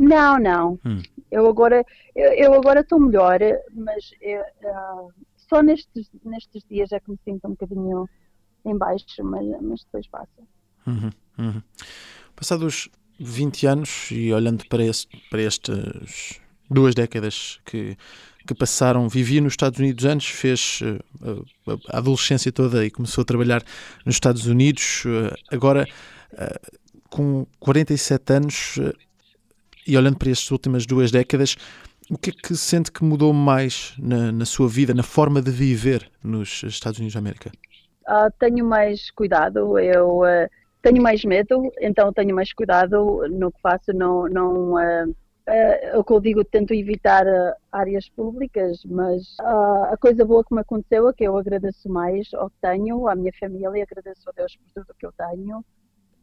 Não, 0.03 0.39
não. 0.39 0.79
Hum. 0.85 1.01
Eu 1.31 1.47
agora 1.47 1.85
eu, 2.15 2.33
eu 2.33 2.55
agora 2.55 2.81
estou 2.81 2.99
melhor, 2.99 3.39
mas 3.73 4.13
eu, 4.21 4.41
uh, 4.41 5.13
só 5.37 5.63
nestes, 5.63 6.11
nestes 6.25 6.65
dias 6.69 6.91
é 6.93 6.99
que 6.99 7.11
me 7.11 7.19
sinto 7.25 7.47
um 7.47 7.51
bocadinho 7.51 8.09
em 8.65 8.77
baixo, 8.77 9.23
mas, 9.23 9.47
mas 9.63 9.85
depois 9.85 10.07
passa. 10.09 10.43
Uhum, 10.87 11.11
uhum. 11.39 11.63
Passados 12.35 12.89
20 13.19 13.67
anos 13.67 14.09
e 14.11 14.33
olhando 14.33 14.67
para, 14.69 14.85
este, 14.85 15.23
para 15.31 15.43
estas 15.43 16.41
duas 16.69 16.95
décadas 16.95 17.61
que, 17.65 17.97
que 18.47 18.55
passaram, 18.55 19.09
vivia 19.09 19.41
nos 19.41 19.53
Estados 19.53 19.79
Unidos 19.79 20.05
antes, 20.05 20.29
fez 20.29 20.81
uh, 20.83 21.47
a 21.89 21.99
adolescência 21.99 22.51
toda 22.51 22.85
e 22.85 22.91
começou 22.91 23.23
a 23.23 23.25
trabalhar 23.25 23.63
nos 24.05 24.17
Estados 24.17 24.47
Unidos. 24.47 25.05
Uh, 25.05 25.33
agora, 25.51 25.87
uh, 26.33 26.79
com 27.09 27.47
47 27.61 28.33
anos, 28.33 28.79
e 29.87 29.97
olhando 29.97 30.19
para 30.19 30.31
estas 30.31 30.51
últimas 30.51 30.87
duas 30.87 31.11
décadas, 31.11 31.57
o 32.11 32.19
que 32.19 32.31
é 32.31 32.33
que 32.33 32.55
sente 32.57 32.91
que 32.91 33.05
mudou 33.05 33.33
mais 33.33 33.95
na, 33.99 34.33
na 34.33 34.45
sua 34.45 34.69
vida, 34.69 34.93
na 34.93 35.03
forma 35.03 35.41
de 35.41 35.51
viver 35.51 36.11
nos 36.23 36.63
Estados 36.65 36.99
Unidos 36.99 37.15
da 37.15 37.21
América? 37.21 37.51
Uh, 38.09 38.31
tenho 38.39 38.65
mais 38.65 39.11
cuidado, 39.13 39.79
eu 39.79 40.21
uh, 40.21 40.49
tenho 40.83 41.01
mais 41.01 41.25
medo, 41.25 41.71
então 41.81 42.13
tenho 42.13 42.35
mais 42.35 42.53
cuidado 42.53 43.27
no 43.31 43.53
que 43.53 43.61
faço, 43.61 43.93
não, 43.95 44.29
não, 44.29 44.75
uh, 44.75 45.15
é 45.47 45.97
o 45.97 46.05
que 46.05 46.13
eu 46.13 46.21
digo, 46.21 46.45
tento 46.45 46.73
evitar 46.73 47.27
uh, 47.27 47.55
áreas 47.71 48.09
públicas, 48.09 48.83
mas 48.85 49.23
uh, 49.41 49.93
a 49.93 49.97
coisa 49.97 50.25
boa 50.25 50.45
que 50.45 50.55
me 50.55 50.61
aconteceu 50.61 51.09
é 51.09 51.13
que 51.13 51.25
eu 51.25 51.37
agradeço 51.37 51.89
mais 51.89 52.33
ao 52.35 52.49
que 52.49 52.57
tenho, 52.61 53.09
à 53.09 53.15
minha 53.15 53.33
família, 53.39 53.85
agradeço 53.85 54.29
a 54.29 54.33
Deus 54.33 54.57
por 54.57 54.83
tudo 54.83 54.95
que 54.99 55.07
eu 55.07 55.13
tenho. 55.13 55.65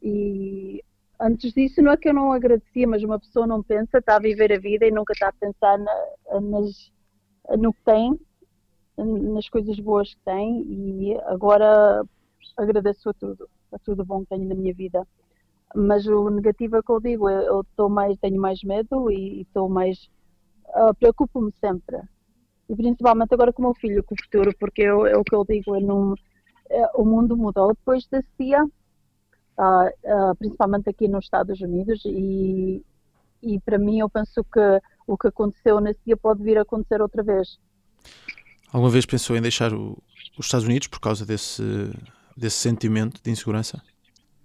E 0.02 0.82
antes 1.20 1.54
disso, 1.54 1.82
não 1.82 1.92
é 1.92 1.98
que 1.98 2.10
eu 2.10 2.14
não 2.14 2.32
agradecia, 2.32 2.88
mas 2.88 3.04
uma 3.04 3.20
pessoa 3.20 3.46
não 3.46 3.62
pensa, 3.62 3.98
está 3.98 4.16
a 4.16 4.20
viver 4.20 4.54
a 4.54 4.60
vida 4.60 4.86
e 4.86 4.92
nunca 4.92 5.14
está 5.14 5.30
a 5.30 5.34
pensar 5.34 5.78
na, 5.78 6.42
nas, 6.42 6.92
no 7.58 7.74
que 7.74 7.82
tem, 7.84 8.20
nas 8.98 9.50
coisas 9.50 9.80
boas 9.80 10.14
que 10.14 10.22
tem, 10.22 10.62
e 10.68 11.18
agora 11.26 12.04
agradeço 12.58 13.10
a 13.10 13.14
tudo, 13.14 13.50
a 13.72 13.80
tudo 13.80 14.06
bom 14.06 14.22
que 14.22 14.30
tenho 14.30 14.48
na 14.48 14.56
minha 14.56 14.74
vida. 14.74 15.06
Mas 15.76 16.08
o 16.08 16.30
negativo 16.30 16.78
é 16.78 16.82
que 16.82 16.92
eu 16.92 17.00
digo, 17.00 17.30
eu 17.30 17.90
mais, 17.90 18.18
tenho 18.18 18.42
mais 18.42 18.64
medo 18.64 19.12
e 19.12 19.42
estou 19.42 19.70
mais, 19.70 20.10
uh, 20.70 20.94
preocupo-me 20.98 21.54
sempre. 21.60 22.02
E 22.68 22.76
principalmente 22.76 23.34
agora 23.34 23.54
com 23.54 23.62
o 23.62 23.66
meu 23.66 23.76
filho, 23.76 24.04
com 24.04 24.16
o 24.16 24.22
futuro, 24.22 24.52
porque 24.60 24.84
é 24.84 24.94
o 24.94 25.24
que 25.24 25.36
eu 25.36 25.46
digo, 25.46 25.76
eu 25.76 25.82
não, 25.82 26.16
é, 26.70 26.86
o 26.96 27.04
mundo 27.04 27.36
mudou 27.36 27.70
depois 27.70 28.06
desse 28.08 28.30
dia, 28.40 28.66
uh, 29.60 30.32
uh, 30.32 30.36
principalmente 30.38 30.90
aqui 30.90 31.08
nos 31.08 31.26
Estados 31.26 31.60
Unidos, 31.60 32.02
e, 32.06 32.84
e 33.44 33.60
para 33.60 33.78
mim 33.78 34.00
eu 34.00 34.10
penso 34.10 34.44
que 34.44 34.82
o 35.06 35.18
que 35.18 35.28
aconteceu 35.28 35.80
nesse 35.80 36.00
dia 36.06 36.16
pode 36.16 36.42
vir 36.42 36.58
a 36.58 36.62
acontecer 36.62 37.02
outra 37.02 37.22
vez. 37.22 37.60
Alguma 38.72 38.92
vez 38.92 39.06
pensou 39.06 39.36
em 39.36 39.42
deixar 39.42 39.74
o, 39.74 39.98
os 40.38 40.46
Estados 40.46 40.66
Unidos 40.66 40.88
por 40.88 41.00
causa 41.00 41.26
desse, 41.26 41.64
desse 42.38 42.58
sentimento 42.58 43.22
de 43.22 43.30
insegurança? 43.30 43.82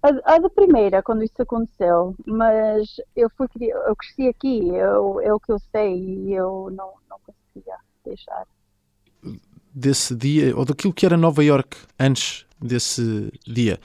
A, 0.01 0.35
a 0.35 0.39
da 0.39 0.49
primeira, 0.49 1.01
quando 1.01 1.23
isso 1.23 1.41
aconteceu, 1.41 2.15
mas 2.25 2.97
eu 3.15 3.29
fui 3.37 3.47
eu 3.59 3.95
cresci 3.95 4.27
aqui, 4.27 4.69
eu, 4.69 5.21
é 5.21 5.33
o 5.33 5.39
que 5.39 5.51
eu 5.51 5.59
sei 5.71 5.95
e 5.95 6.33
eu 6.33 6.69
não, 6.71 6.93
não 7.09 7.17
conseguia 7.25 7.75
deixar. 8.03 8.43
Desse 9.73 10.15
dia, 10.15 10.55
ou 10.55 10.65
daquilo 10.65 10.93
que 10.93 11.05
era 11.05 11.17
Nova 11.17 11.43
York 11.43 11.77
antes 11.99 12.45
desse 12.61 13.31
dia, 13.45 13.79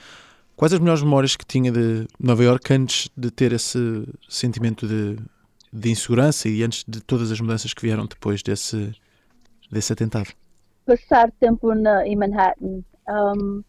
quais 0.61 0.73
as 0.73 0.79
melhores 0.79 1.01
memórias 1.01 1.35
que 1.35 1.43
tinha 1.43 1.71
de 1.71 2.07
Nova 2.19 2.43
York 2.43 2.71
antes 2.71 3.09
de 3.17 3.31
ter 3.31 3.51
esse 3.51 4.07
sentimento 4.29 4.87
de, 4.87 5.17
de 5.73 5.89
insegurança 5.89 6.47
e 6.47 6.61
antes 6.61 6.85
de 6.87 7.01
todas 7.01 7.31
as 7.31 7.41
mudanças 7.41 7.73
que 7.73 7.81
vieram 7.81 8.05
depois 8.05 8.43
desse, 8.43 8.93
desse 9.71 9.91
atentado? 9.91 10.29
Passar 10.85 11.31
tempo 11.39 11.73
na, 11.73 12.05
em 12.05 12.15
Manhattan. 12.15 12.83
Um, 13.09 13.63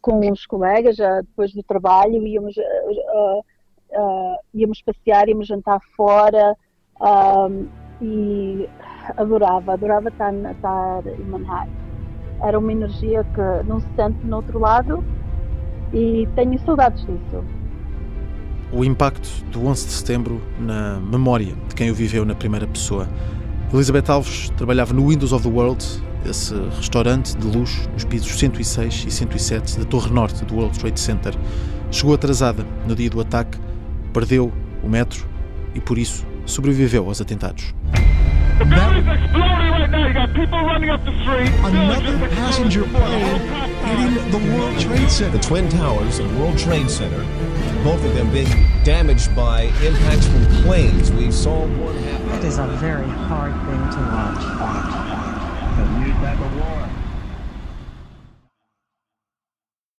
com 0.00 0.32
os 0.32 0.46
colegas, 0.46 0.96
depois 0.96 1.52
do 1.52 1.62
trabalho, 1.62 2.26
íamos, 2.26 2.56
uh, 2.56 3.40
uh, 3.40 4.36
íamos 4.54 4.80
passear, 4.80 5.28
íamos 5.28 5.48
jantar 5.48 5.80
fora 5.94 6.56
e 8.00 8.66
adorava, 9.18 9.74
adorava 9.74 10.08
estar, 10.08 10.32
estar 10.32 11.06
em 11.08 11.24
Manhattan. 11.24 11.70
Era 12.42 12.58
uma 12.58 12.72
energia 12.72 13.22
que 13.34 13.68
não 13.68 13.80
se 13.80 13.88
sente 13.96 14.24
no 14.24 14.36
outro 14.36 14.58
lado 14.58 15.04
e 15.92 16.28
tenho 16.34 16.58
saudades 16.64 17.00
disso. 17.00 17.44
O 18.72 18.84
impacto 18.84 19.28
do 19.50 19.66
11 19.66 19.86
de 19.86 19.92
setembro 19.92 20.42
na 20.58 21.00
memória 21.00 21.54
de 21.68 21.74
quem 21.74 21.90
o 21.90 21.94
viveu 21.94 22.24
na 22.24 22.34
primeira 22.34 22.66
pessoa. 22.66 23.08
Elizabeth 23.72 24.10
Alves 24.10 24.50
trabalhava 24.56 24.92
no 24.92 25.06
Windows 25.08 25.32
of 25.32 25.42
the 25.42 25.54
World 25.54 25.84
esse 26.26 26.54
restaurante 26.76 27.36
de 27.36 27.46
luxo 27.46 27.88
nos 27.90 28.04
pisos 28.04 28.38
106 28.38 29.06
e 29.06 29.10
107 29.10 29.78
da 29.78 29.84
Torre 29.84 30.10
Norte 30.10 30.44
do 30.44 30.56
World 30.56 30.78
Trade 30.78 31.00
Center. 31.00 31.34
Chegou 31.90 32.14
atrasada 32.14 32.66
no 32.86 32.94
dia 32.94 33.08
do 33.08 33.20
ataque, 33.20 33.58
perdeu 34.12 34.52
o 34.82 34.88
metro 34.88 35.26
e, 35.74 35.80
por 35.80 35.96
isso, 35.96 36.26
sobreviveu 36.44 37.06
aos 37.06 37.20
atentados. 37.20 37.74
Another 41.68 42.28
passenger 42.30 42.82
plane 42.84 43.40
hitting 43.84 44.30
the 44.30 44.38
World 44.56 44.78
Trade 44.80 45.10
Center. 45.10 45.38
The 45.38 45.42
Twin 45.44 45.68
Towers 45.68 46.18
and 46.18 46.40
World 46.40 46.58
Trade 46.58 46.90
Center, 46.90 47.24
both 47.84 48.04
of 48.04 48.14
them 48.14 48.32
being 48.32 48.48
damaged 48.82 49.34
by 49.36 49.70
impacts 49.84 50.26
from 50.26 50.44
planes. 50.62 51.12
We 51.12 51.30
saw 51.30 51.66
one 51.66 51.96
happen. 51.98 52.30
It 52.30 52.44
is 52.44 52.58
a 52.58 52.66
very 52.66 53.06
hard 53.06 53.52
thing 53.52 53.90
to 53.94 54.00
watch. 54.10 54.42
A 55.78 55.84
new 56.00 56.12
type 56.14 56.40
of 56.40 56.56
war. 56.56 56.97